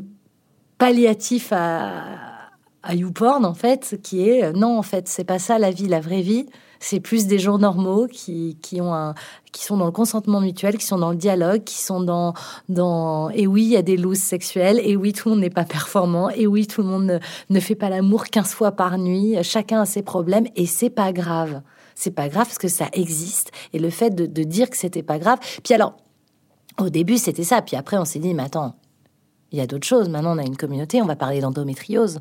palliatif 0.85 1.51
à, 1.51 2.51
à 2.83 2.95
YouPorn, 2.95 3.47
en 3.47 3.55
fait, 3.55 3.99
qui 4.03 4.29
est 4.29 4.45
euh, 4.45 4.53
non, 4.53 4.79
en 4.79 4.83
fait, 4.83 5.09
c'est 5.09 5.25
pas 5.25 5.39
ça 5.39 5.59
la 5.59 5.71
vie, 5.71 5.89
la 5.89 6.01
vraie 6.01 6.21
vie. 6.21 6.45
C'est 6.79 7.01
plus 7.01 7.27
des 7.27 7.39
gens 7.39 7.57
normaux 7.57 8.07
qui, 8.07 8.59
qui, 8.61 8.83
ont 8.83 8.93
un, 8.93 9.15
qui 9.51 9.65
sont 9.65 9.79
dans 9.79 9.87
le 9.87 9.93
consentement 9.93 10.43
mutuel, 10.43 10.77
qui 10.77 10.85
sont 10.85 10.99
dans 10.99 11.13
le 11.13 11.17
dialogue, 11.17 11.65
qui 11.65 11.79
sont 11.83 12.03
dans, 12.03 12.35
dans 12.69 13.31
et 13.31 13.47
oui, 13.47 13.63
il 13.63 13.71
y 13.71 13.79
a 13.79 13.83
des 13.83 13.97
looses 13.97 14.19
sexuelles, 14.19 14.79
et 14.85 14.95
oui, 14.95 15.15
tout 15.15 15.31
le 15.31 15.37
monde 15.37 15.41
n'est 15.41 15.49
pas 15.49 15.65
performant, 15.65 16.29
et 16.29 16.47
oui, 16.47 16.67
tout 16.67 16.83
le 16.83 16.89
monde 16.89 17.07
ne, 17.07 17.19
ne 17.49 17.61
fait 17.61 17.77
pas 17.77 17.89
l'amour 17.89 18.25
15 18.25 18.53
fois 18.53 18.73
par 18.73 18.99
nuit, 18.99 19.37
chacun 19.43 19.81
a 19.81 19.87
ses 19.87 20.03
problèmes, 20.03 20.47
et 20.55 20.67
c'est 20.67 20.91
pas 20.91 21.15
grave. 21.15 21.63
C'est 21.95 22.11
pas 22.11 22.29
grave 22.29 22.45
parce 22.45 22.59
que 22.59 22.69
ça 22.69 22.89
existe, 22.93 23.53
et 23.73 23.79
le 23.79 23.89
fait 23.89 24.11
de, 24.11 24.27
de 24.27 24.43
dire 24.43 24.69
que 24.69 24.77
c'était 24.77 25.03
pas 25.03 25.19
grave. 25.19 25.39
Puis 25.63 25.73
alors, 25.73 25.97
au 26.79 26.91
début, 26.91 27.17
c'était 27.17 27.45
ça, 27.45 27.63
puis 27.63 27.75
après, 27.75 27.97
on 27.97 28.05
s'est 28.05 28.19
dit, 28.19 28.35
mais 28.35 28.43
attends, 28.43 28.75
il 29.55 29.59
y 29.59 29.61
a 29.61 29.67
d'autres 29.69 29.87
choses. 29.87 30.09
Maintenant, 30.09 30.35
on 30.35 30.39
a 30.39 30.43
une 30.43 30.57
communauté, 30.57 31.01
on 31.01 31.07
va 31.07 31.15
parler 31.15 31.41
d'endométriose. 31.41 32.19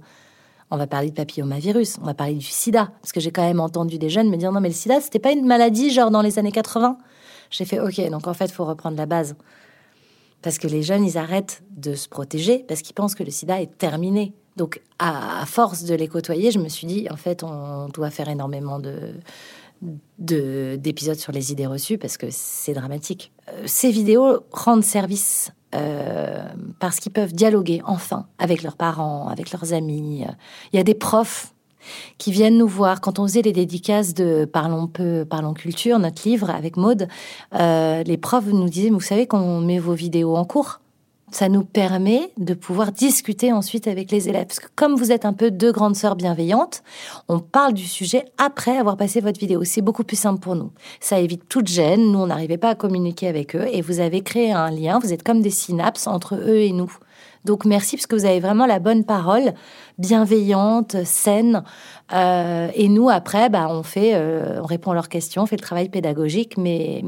On 0.69 0.77
va 0.77 0.85
parler 0.87 1.09
de 1.09 1.15
papillomavirus, 1.15 1.97
on 1.99 2.05
va 2.05 2.13
parler 2.13 2.35
du 2.35 2.45
sida. 2.45 2.91
Parce 3.01 3.11
que 3.11 3.19
j'ai 3.19 3.31
quand 3.31 3.41
même 3.41 3.59
entendu 3.59 3.97
des 3.97 4.09
jeunes 4.09 4.29
me 4.29 4.37
dire 4.37 4.51
non, 4.51 4.61
mais 4.61 4.69
le 4.69 4.75
sida, 4.75 5.01
c'était 5.01 5.19
pas 5.19 5.31
une 5.31 5.45
maladie 5.45 5.91
genre 5.91 6.11
dans 6.11 6.21
les 6.21 6.37
années 6.37 6.51
80. 6.51 6.97
J'ai 7.49 7.65
fait 7.65 7.79
ok, 7.79 8.09
donc 8.09 8.27
en 8.27 8.33
fait, 8.33 8.51
faut 8.51 8.65
reprendre 8.65 8.97
la 8.97 9.07
base. 9.07 9.35
Parce 10.43 10.59
que 10.59 10.67
les 10.67 10.83
jeunes, 10.83 11.05
ils 11.05 11.17
arrêtent 11.17 11.63
de 11.75 11.95
se 11.95 12.07
protéger 12.07 12.65
parce 12.67 12.81
qu'ils 12.81 12.93
pensent 12.93 13.15
que 13.15 13.23
le 13.23 13.31
sida 13.31 13.61
est 13.61 13.77
terminé. 13.77 14.33
Donc, 14.55 14.81
à, 14.99 15.43
force 15.47 15.85
de 15.85 15.95
les 15.95 16.07
côtoyer, 16.07 16.51
je 16.51 16.59
me 16.59 16.69
suis 16.69 16.85
dit, 16.85 17.07
en 17.09 17.17
fait, 17.17 17.43
on 17.43 17.87
doit 17.89 18.11
faire 18.11 18.29
énormément 18.29 18.79
de 18.79 19.15
d'épisodes 20.17 21.17
sur 21.17 21.33
les 21.33 21.51
idées 21.51 21.65
reçues 21.65 21.97
parce 21.97 22.15
que 22.15 22.27
c'est 22.29 22.73
dramatique. 22.73 23.33
Euh, 23.49 23.63
ces 23.65 23.91
vidéos 23.91 24.45
rendent 24.51 24.83
service 24.83 25.51
euh, 25.73 26.45
parce 26.79 26.99
qu'ils 26.99 27.11
peuvent 27.11 27.33
dialoguer 27.33 27.81
enfin 27.85 28.25
avec 28.39 28.63
leurs 28.63 28.77
parents, 28.77 29.27
avec 29.27 29.51
leurs 29.51 29.73
amis. 29.73 30.25
Il 30.71 30.77
y 30.77 30.79
a 30.79 30.83
des 30.83 30.93
profs 30.93 31.53
qui 32.17 32.31
viennent 32.31 32.57
nous 32.57 32.67
voir 32.67 33.01
quand 33.01 33.19
on 33.19 33.23
faisait 33.23 33.41
les 33.41 33.51
dédicaces 33.51 34.13
de 34.13 34.45
Parlons 34.45 34.87
peu, 34.87 35.25
Parlons 35.29 35.53
culture, 35.53 35.99
notre 35.99 36.27
livre 36.27 36.49
avec 36.49 36.77
Maude. 36.77 37.07
Euh, 37.55 38.03
les 38.03 38.17
profs 38.17 38.47
nous 38.47 38.69
disaient, 38.69 38.89
vous 38.89 39.01
savez 39.01 39.27
qu'on 39.27 39.59
met 39.59 39.79
vos 39.79 39.93
vidéos 39.93 40.35
en 40.35 40.45
cours? 40.45 40.79
Ça 41.35 41.49
nous 41.49 41.63
permet 41.63 42.31
de 42.37 42.53
pouvoir 42.53 42.91
discuter 42.91 43.51
ensuite 43.51 43.87
avec 43.87 44.11
les 44.11 44.29
élèves. 44.29 44.47
Parce 44.47 44.59
que 44.59 44.67
comme 44.75 44.95
vous 44.95 45.11
êtes 45.11 45.25
un 45.25 45.33
peu 45.33 45.51
deux 45.51 45.71
grandes 45.71 45.95
sœurs 45.95 46.15
bienveillantes, 46.15 46.83
on 47.27 47.39
parle 47.39 47.73
du 47.73 47.87
sujet 47.87 48.25
après 48.37 48.77
avoir 48.77 48.97
passé 48.97 49.19
votre 49.21 49.39
vidéo. 49.39 49.63
C'est 49.63 49.81
beaucoup 49.81 50.03
plus 50.03 50.19
simple 50.19 50.39
pour 50.39 50.55
nous. 50.55 50.71
Ça 50.99 51.19
évite 51.19 51.47
toute 51.49 51.67
gêne. 51.67 52.11
Nous, 52.11 52.19
on 52.19 52.27
n'arrivait 52.27 52.57
pas 52.57 52.69
à 52.69 52.75
communiquer 52.75 53.27
avec 53.27 53.55
eux 53.55 53.67
et 53.71 53.81
vous 53.81 53.99
avez 53.99 54.21
créé 54.21 54.51
un 54.51 54.71
lien. 54.71 54.99
Vous 54.99 55.13
êtes 55.13 55.23
comme 55.23 55.41
des 55.41 55.49
synapses 55.49 56.07
entre 56.07 56.35
eux 56.35 56.59
et 56.59 56.71
nous. 56.71 56.95
Donc 57.45 57.65
merci 57.65 57.97
parce 57.97 58.07
que 58.07 58.15
vous 58.15 58.25
avez 58.25 58.39
vraiment 58.39 58.65
la 58.65 58.79
bonne 58.79 59.03
parole, 59.03 59.53
bienveillante, 59.97 61.03
saine. 61.03 61.63
Euh, 62.13 62.69
et 62.73 62.87
nous 62.87 63.09
après, 63.09 63.49
bah, 63.49 63.67
on 63.69 63.83
fait, 63.83 64.11
euh, 64.13 64.61
on 64.61 64.65
répond 64.65 64.91
à 64.91 64.93
leurs 64.93 65.09
questions, 65.09 65.43
on 65.43 65.45
fait 65.45 65.57
le 65.57 65.61
travail 65.61 65.89
pédagogique, 65.89 66.57
mais 66.57 67.03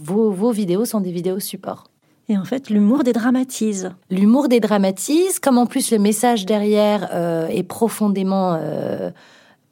vos, 0.00 0.30
vos 0.30 0.52
vidéos 0.52 0.84
sont 0.84 1.00
des 1.00 1.10
vidéos 1.10 1.40
support. 1.40 1.84
Et 2.28 2.36
en 2.36 2.44
fait, 2.44 2.68
l'humour 2.68 3.04
dédramatise. 3.04 3.90
L'humour 4.10 4.48
dédramatise, 4.48 5.38
comme 5.38 5.56
en 5.56 5.64
plus 5.64 5.90
le 5.90 5.98
message 5.98 6.44
derrière 6.44 7.08
euh, 7.14 7.48
est 7.48 7.62
profondément 7.62 8.54
euh, 8.60 9.10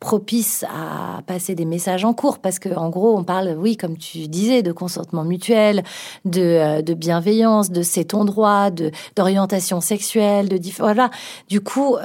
propice 0.01 0.65
à 0.65 1.21
passer 1.27 1.55
des 1.55 1.67
messages 1.67 2.07
en 2.07 2.15
cours, 2.15 2.39
parce 2.39 2.59
que 2.59 2.71
en 2.75 2.89
gros, 2.89 3.15
on 3.15 3.25
parle, 3.25 3.55
oui, 3.59 3.77
comme 3.77 3.99
tu 3.99 4.27
disais, 4.27 4.63
de 4.63 4.73
consentement 4.73 5.25
mutuel, 5.25 5.85
de, 6.25 6.41
euh, 6.41 6.95
bienveillance, 6.95 7.71
de 7.71 7.83
c'est 7.83 8.05
ton 8.05 8.25
droit, 8.25 8.71
d'orientation 9.15 9.83
sexuelle, 9.83 10.49
de 10.49 10.59
voilà. 10.79 11.11
Du 11.51 11.61
coup, 11.61 11.97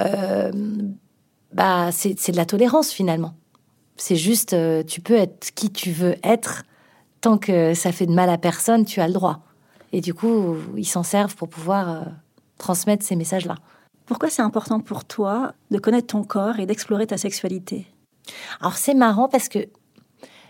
bah 1.54 1.90
c'est 1.92 2.30
de 2.30 2.36
la 2.36 2.46
tolérance 2.46 2.90
finalement. 2.90 3.34
C'est 3.96 4.16
juste, 4.16 4.54
tu 4.86 5.00
peux 5.00 5.14
être 5.14 5.52
qui 5.54 5.70
tu 5.70 5.92
veux 5.92 6.16
être 6.22 6.64
tant 7.20 7.38
que 7.38 7.72
ça 7.72 7.92
fait 7.92 8.06
de 8.06 8.12
mal 8.12 8.28
à 8.28 8.36
personne, 8.36 8.84
tu 8.84 9.00
as 9.00 9.06
le 9.06 9.12
droit. 9.14 9.40
Et 9.92 10.00
du 10.00 10.14
coup, 10.14 10.56
ils 10.76 10.86
s'en 10.86 11.02
servent 11.02 11.36
pour 11.36 11.48
pouvoir 11.48 11.88
euh, 11.90 12.00
transmettre 12.58 13.04
ces 13.04 13.16
messages-là. 13.16 13.56
Pourquoi 14.06 14.30
c'est 14.30 14.42
important 14.42 14.80
pour 14.80 15.04
toi 15.04 15.52
de 15.70 15.78
connaître 15.78 16.08
ton 16.08 16.24
corps 16.24 16.58
et 16.58 16.66
d'explorer 16.66 17.06
ta 17.06 17.18
sexualité? 17.18 17.86
Alors 18.60 18.76
c'est 18.76 18.94
marrant 18.94 19.28
parce 19.28 19.48
que 19.48 19.58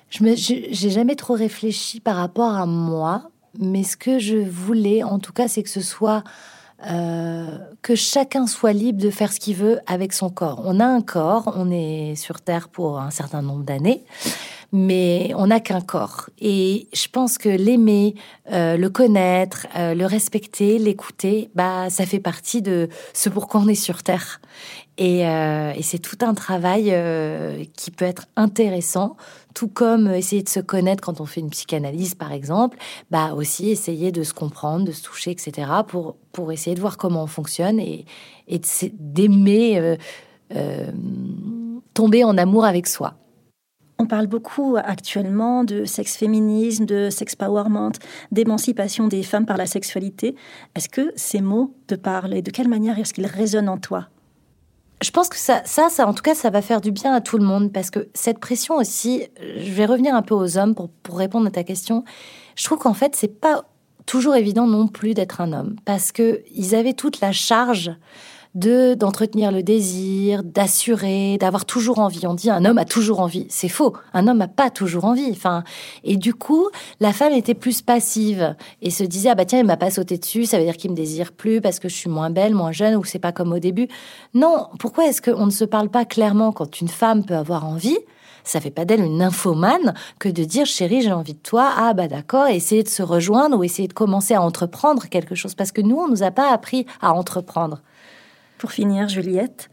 je 0.09 0.25
n'ai 0.25 0.37
jamais 0.91 1.17
trop 1.17 1.35
réfléchi 1.35 2.01
par 2.01 2.17
rapport 2.17 2.55
à 2.55 2.67
moi, 2.67 3.31
mais 3.59 3.83
ce 3.83 3.97
que 3.97 4.19
je 4.19 4.37
voulais, 4.37 5.03
en 5.03 5.19
tout 5.19 5.33
cas, 5.33 5.49
c'est 5.49 5.63
que 5.63 5.71
ce 5.71 5.81
soit 5.81 6.23
euh, 6.91 7.59
que 7.81 7.95
chacun 7.95 8.47
soit 8.47 8.73
libre 8.73 9.01
de 9.01 9.11
faire 9.11 9.33
ce 9.33 9.41
qu'il 9.41 9.57
veut 9.57 9.79
avec 9.87 10.13
son 10.13 10.31
corps. 10.31 10.63
On 10.65 10.81
a 10.81 10.85
un 10.85 11.01
corps, 11.01 11.53
on 11.57 11.71
est 11.71 12.15
sur 12.17 12.41
Terre 12.41 12.69
pour 12.69 12.99
un 12.99 13.11
certain 13.11 13.41
nombre 13.41 13.65
d'années 13.65 14.05
mais 14.73 15.33
on 15.37 15.49
n'a 15.49 15.61
qu'un 15.61 15.83
corps. 15.83 16.31
Et 16.41 16.89
je 16.95 17.07
pense 17.09 17.37
que 17.37 17.51
l'aimer, 17.51 18.15
euh, 18.51 18.79
le 18.79 18.89
connaître, 18.89 19.67
euh, 19.77 19.95
le 19.95 20.07
respecter, 20.07 20.79
l'écouter, 20.79 21.51
bah, 21.55 21.91
ça 21.91 22.07
fait 22.07 22.21
partie 22.21 22.63
de 22.63 22.89
ce 23.13 23.29
pourquoi 23.29 23.61
on 23.61 23.69
est 23.69 23.75
sur 23.75 24.03
Terre. 24.03 24.41
Et, 24.97 25.27
euh, 25.27 25.73
et 25.77 25.83
c'est 25.83 25.99
tout 25.99 26.17
un 26.23 26.33
travail 26.33 26.95
qui 27.77 27.91
peut 27.91 28.05
être 28.05 28.27
intéressant, 28.37 29.17
tout 29.55 29.69
comme 29.69 30.11
essayer 30.11 30.43
de 30.43 30.49
se 30.49 30.61
connaître 30.61 31.03
quand 31.03 31.21
on 31.21 31.27
fait 31.27 31.41
une 31.41 31.51
psychanalyse, 31.51 32.15
par 32.15 32.33
exemple, 32.33 32.79
bah 33.11 33.35
aussi 33.35 33.71
essayer 33.71 34.11
de 34.13 34.23
se 34.23 34.33
comprendre, 34.33 34.87
de 34.87 34.93
se 34.93 35.03
toucher, 35.03 35.31
etc., 35.31 35.71
pour, 35.87 36.17
pour 36.33 36.53
essayer 36.53 36.75
de 36.75 36.81
voir 36.81 36.97
comment 36.97 37.25
on 37.25 37.27
fonctionne 37.27 37.79
et, 37.79 38.07
et 38.49 38.61
d'aimer 38.93 39.97
tomber 41.95 42.25
en 42.25 42.37
amour 42.39 42.65
avec 42.65 42.87
soi. 42.87 43.15
On 44.03 44.07
parle 44.07 44.27
beaucoup 44.27 44.77
actuellement 44.83 45.63
de 45.63 45.85
sexe-féminisme, 45.85 46.87
de 46.87 47.09
sex-powerment, 47.09 47.93
d'émancipation 48.33 49.07
des 49.07 49.23
femmes 49.23 49.47
par 49.47 49.57
la 49.57 49.67
sexualité. 49.67 50.35
Est-ce 50.75 50.89
que 50.89 51.13
ces 51.15 51.41
mots 51.41 51.73
te 51.87 51.95
parlent 51.95 52.35
et 52.35 52.43
de 52.43 52.51
quelle 52.51 52.67
manière 52.67 52.99
est-ce 52.99 53.15
qu'ils 53.15 53.27
résonnent 53.27 53.69
en 53.69 53.79
toi? 53.79 54.09
Je 55.05 55.13
pense 55.13 55.29
que 55.29 55.37
ça, 55.37 55.63
ça, 55.67 55.89
ça, 55.89 56.09
en 56.09 56.15
tout 56.15 56.23
cas, 56.23 56.35
ça 56.35 56.51
va 56.51 56.63
faire 56.63 56.81
du 56.81 56.91
bien 56.91 57.15
à 57.15 57.21
tout 57.21 57.39
le 57.39 57.45
monde 57.45 57.73
parce 57.73 57.91
que 57.91 58.09
cette 58.13 58.41
pression 58.41 58.75
aussi, 58.75 59.29
je 59.41 59.71
vais 59.71 59.87
revenir 59.87 60.17
un 60.17 60.23
peu 60.23 60.35
aux 60.35 60.59
hommes 60.59 60.75
pour, 60.75 60.89
pour 60.89 61.17
répondre 61.17 61.47
à 61.47 61.53
ta 61.53 61.63
question. 61.63 62.03
Je 62.57 62.65
trouve 62.65 62.79
qu'en 62.79 62.95
fait, 62.95 63.15
c'est 63.15 63.41
pas 63.41 63.67
toujours 64.07 64.35
évident 64.35 64.67
non 64.67 64.89
plus 64.89 65.15
d'être 65.15 65.41
un 65.41 65.53
homme 65.53 65.77
parce 65.85 66.11
que 66.11 66.43
ils 66.53 66.75
avaient 66.75 66.95
toute 66.95 67.21
la 67.21 67.31
charge 67.31 67.93
de 68.55 68.95
d'entretenir 68.95 69.51
le 69.51 69.63
désir, 69.63 70.43
d'assurer, 70.43 71.39
d'avoir 71.39 71.65
toujours 71.65 71.99
envie. 71.99 72.27
On 72.27 72.35
dit 72.35 72.51
un 72.51 72.65
homme 72.65 72.79
a 72.79 72.85
toujours 72.85 73.21
envie, 73.21 73.47
c'est 73.49 73.69
faux. 73.69 73.95
Un 74.13 74.29
homme 74.29 74.39
n'a 74.39 74.49
pas 74.49 74.71
toujours 74.71 75.05
envie. 75.05 75.31
Enfin, 75.31 75.65
et 76.05 76.17
du 76.17 76.35
coup, 76.35 76.69
la 77.01 77.13
femme 77.13 77.33
était 77.33 77.55
plus 77.55 77.83
passive 77.83 78.55
et 78.83 78.91
se 78.91 79.05
disait 79.05 79.31
ah 79.31 79.35
bah 79.35 79.45
tiens 79.45 79.61
il 79.61 79.67
m'a 79.67 79.77
pas 79.77 79.91
sauté 79.91 80.19
dessus, 80.19 80.45
ça 80.47 80.59
veut 80.59 80.65
dire 80.65 80.77
qu'il 80.77 80.91
me 80.91 80.97
désire 80.97 81.33
plus 81.33 81.61
parce 81.61 81.79
que 81.79 81.89
je 81.89 81.95
suis 81.95 82.11
moins 82.11 82.31
belle, 82.31 82.55
moins 82.55 82.73
jeune 82.73 82.97
ou 82.97 83.05
c'est 83.05 83.19
pas 83.19 83.33
comme 83.33 83.53
au 83.53 83.59
début. 83.59 83.89
Non, 84.35 84.69
pourquoi 84.79 85.07
est-ce 85.07 85.23
qu'on 85.23 85.47
ne 85.47 85.51
se 85.51 85.65
parle 85.65 85.89
pas 85.89 86.05
clairement 86.05 86.53
quand 86.53 86.81
une 86.81 86.89
femme 86.89 87.25
peut 87.25 87.37
avoir 87.37 87.65
envie? 87.67 87.99
ça 88.45 88.61
fait 88.61 88.71
pas 88.71 88.85
d'elle 88.85 89.05
une 89.05 89.19
nymphomane 89.19 89.95
que 90.19 90.29
de 90.29 90.45
dire 90.45 90.67
chérie 90.67 91.03
j'ai 91.03 91.13
envie 91.13 91.35
de 91.35 91.39
toi 91.39 91.71
ah 91.77 91.95
bah 91.95 92.09
d'accord 92.09 92.49
essayer 92.49 92.83
de 92.83 92.89
se 92.89 93.03
rejoindre 93.03 93.57
ou 93.59 93.65
essayer 93.65 93.89
de 93.89 93.93
commencer 93.93 94.35
à 94.35 94.43
entreprendre 94.43 95.09
quelque 95.09 95.35
chose 95.35 95.55
parce 95.55 95.73
que 95.73 95.81
nous 95.81 95.97
on 95.97 96.09
nous 96.09 96.23
a 96.23 96.31
pas 96.31 96.53
appris 96.53 96.87
à 97.01 97.13
entreprendre 97.13 97.83
pour 98.63 98.71
finir, 98.71 99.09
Juliette, 99.09 99.71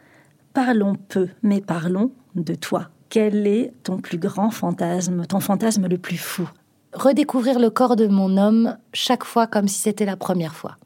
parlons 0.52 0.96
peu, 0.96 1.28
mais 1.44 1.62
parlons 1.62 2.12
de 2.34 2.56
toi. 2.56 2.90
Quel 3.10 3.46
est 3.46 3.72
ton 3.84 4.00
plus 4.00 4.18
grand 4.18 4.50
fantasme, 4.50 5.28
ton 5.28 5.40
fantasme 5.40 5.88
le 5.88 6.00
plus 6.00 6.18
fou? 6.18 6.50
Redécouvrir 6.94 7.60
le 7.60 7.70
corps 7.70 7.96
de 7.96 8.08
mon 8.08 8.36
homme 8.36 8.80
chaque 8.92 9.26
fois 9.26 9.46
comme 9.46 9.68
si 9.68 9.78
c'était 9.78 10.08
la 10.08 10.18
première 10.18 10.56
fois. 10.56 10.78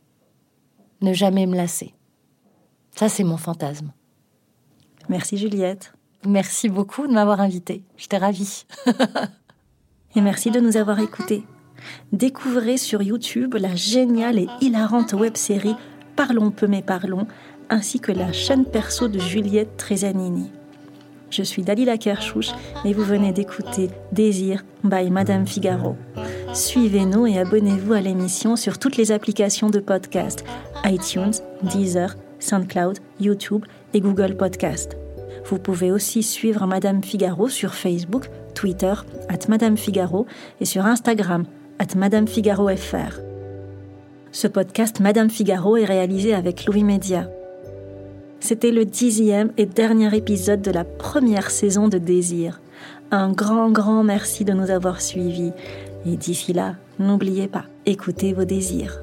Ne 0.99 1.13
jamais 1.13 1.45
me 1.45 1.55
lasser. 1.55 1.93
Ça, 2.91 3.07
c'est 3.07 3.23
mon 3.23 3.37
fantasme. 3.37 3.93
Merci 5.07 5.37
Juliette. 5.37 5.93
Merci 6.27 6.67
beaucoup 6.67 7.07
de 7.07 7.13
m'avoir 7.13 7.39
invitée. 7.39 7.85
J'étais 7.95 8.17
ravie. 8.17 8.65
et 10.17 10.19
merci 10.19 10.51
de 10.51 10.59
nous 10.59 10.75
avoir 10.75 10.99
écoutés. 10.99 11.45
Découvrez 12.11 12.75
sur 12.75 13.01
YouTube 13.01 13.55
la 13.57 13.75
géniale 13.75 14.39
et 14.39 14.49
hilarante 14.59 15.13
web-série 15.13 15.77
Parlons 16.15 16.51
peu 16.51 16.67
mais 16.67 16.81
parlons 16.81 17.27
ainsi 17.69 17.99
que 17.99 18.11
la 18.11 18.31
chaîne 18.31 18.65
perso 18.65 19.07
de 19.07 19.19
Juliette 19.19 19.77
Trezanini. 19.77 20.49
Je 21.29 21.41
suis 21.41 21.63
Dalila 21.63 21.97
Kershouch 21.97 22.51
et 22.85 22.93
vous 22.93 23.03
venez 23.03 23.31
d'écouter 23.31 23.89
Désir 24.11 24.63
by 24.83 25.09
Madame 25.09 25.47
Figaro. 25.47 25.95
Suivez-nous 26.53 27.25
et 27.25 27.39
abonnez-vous 27.39 27.93
à 27.93 28.01
l'émission 28.01 28.55
sur 28.55 28.77
toutes 28.77 28.97
les 28.97 29.11
applications 29.11 29.71
de 29.71 29.79
podcast 29.79 30.45
iTunes, 30.85 31.33
Deezer, 31.63 32.15
SoundCloud, 32.37 32.99
YouTube 33.19 33.65
et 33.95 33.99
Google 33.99 34.37
Podcast. 34.37 34.95
Vous 35.45 35.57
pouvez 35.57 35.91
aussi 35.91 36.21
suivre 36.21 36.67
Madame 36.67 37.03
Figaro 37.03 37.49
sur 37.49 37.73
Facebook, 37.73 38.29
Twitter, 38.53 38.93
at 39.27 39.49
Madame 39.49 39.75
Figaro 39.75 40.27
et 40.61 40.65
sur 40.65 40.85
Instagram, 40.85 41.45
at 41.79 41.97
Madame 41.97 42.27
Figaro 42.27 42.67
FR. 42.67 43.19
Ce 44.31 44.47
podcast 44.47 44.99
Madame 44.99 45.29
Figaro 45.29 45.77
est 45.77 45.85
réalisé 45.85 46.33
avec 46.33 46.65
Louis 46.65 46.83
Média. 46.83 47.27
C'était 48.43 48.71
le 48.71 48.83
dixième 48.83 49.53
et 49.55 49.65
dernier 49.65 50.13
épisode 50.17 50.61
de 50.61 50.69
la 50.69 50.83
première 50.83 51.49
saison 51.49 51.87
de 51.87 51.97
Désir. 51.97 52.59
Un 53.09 53.31
grand, 53.31 53.71
grand 53.71 54.03
merci 54.03 54.43
de 54.43 54.51
nous 54.51 54.69
avoir 54.69 54.99
suivis. 54.99 55.53
Et 56.05 56.17
d'ici 56.17 56.51
là, 56.51 56.75
n'oubliez 56.99 57.47
pas, 57.47 57.63
écoutez 57.85 58.33
vos 58.33 58.43
désirs. 58.43 59.02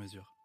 mesure. 0.00 0.39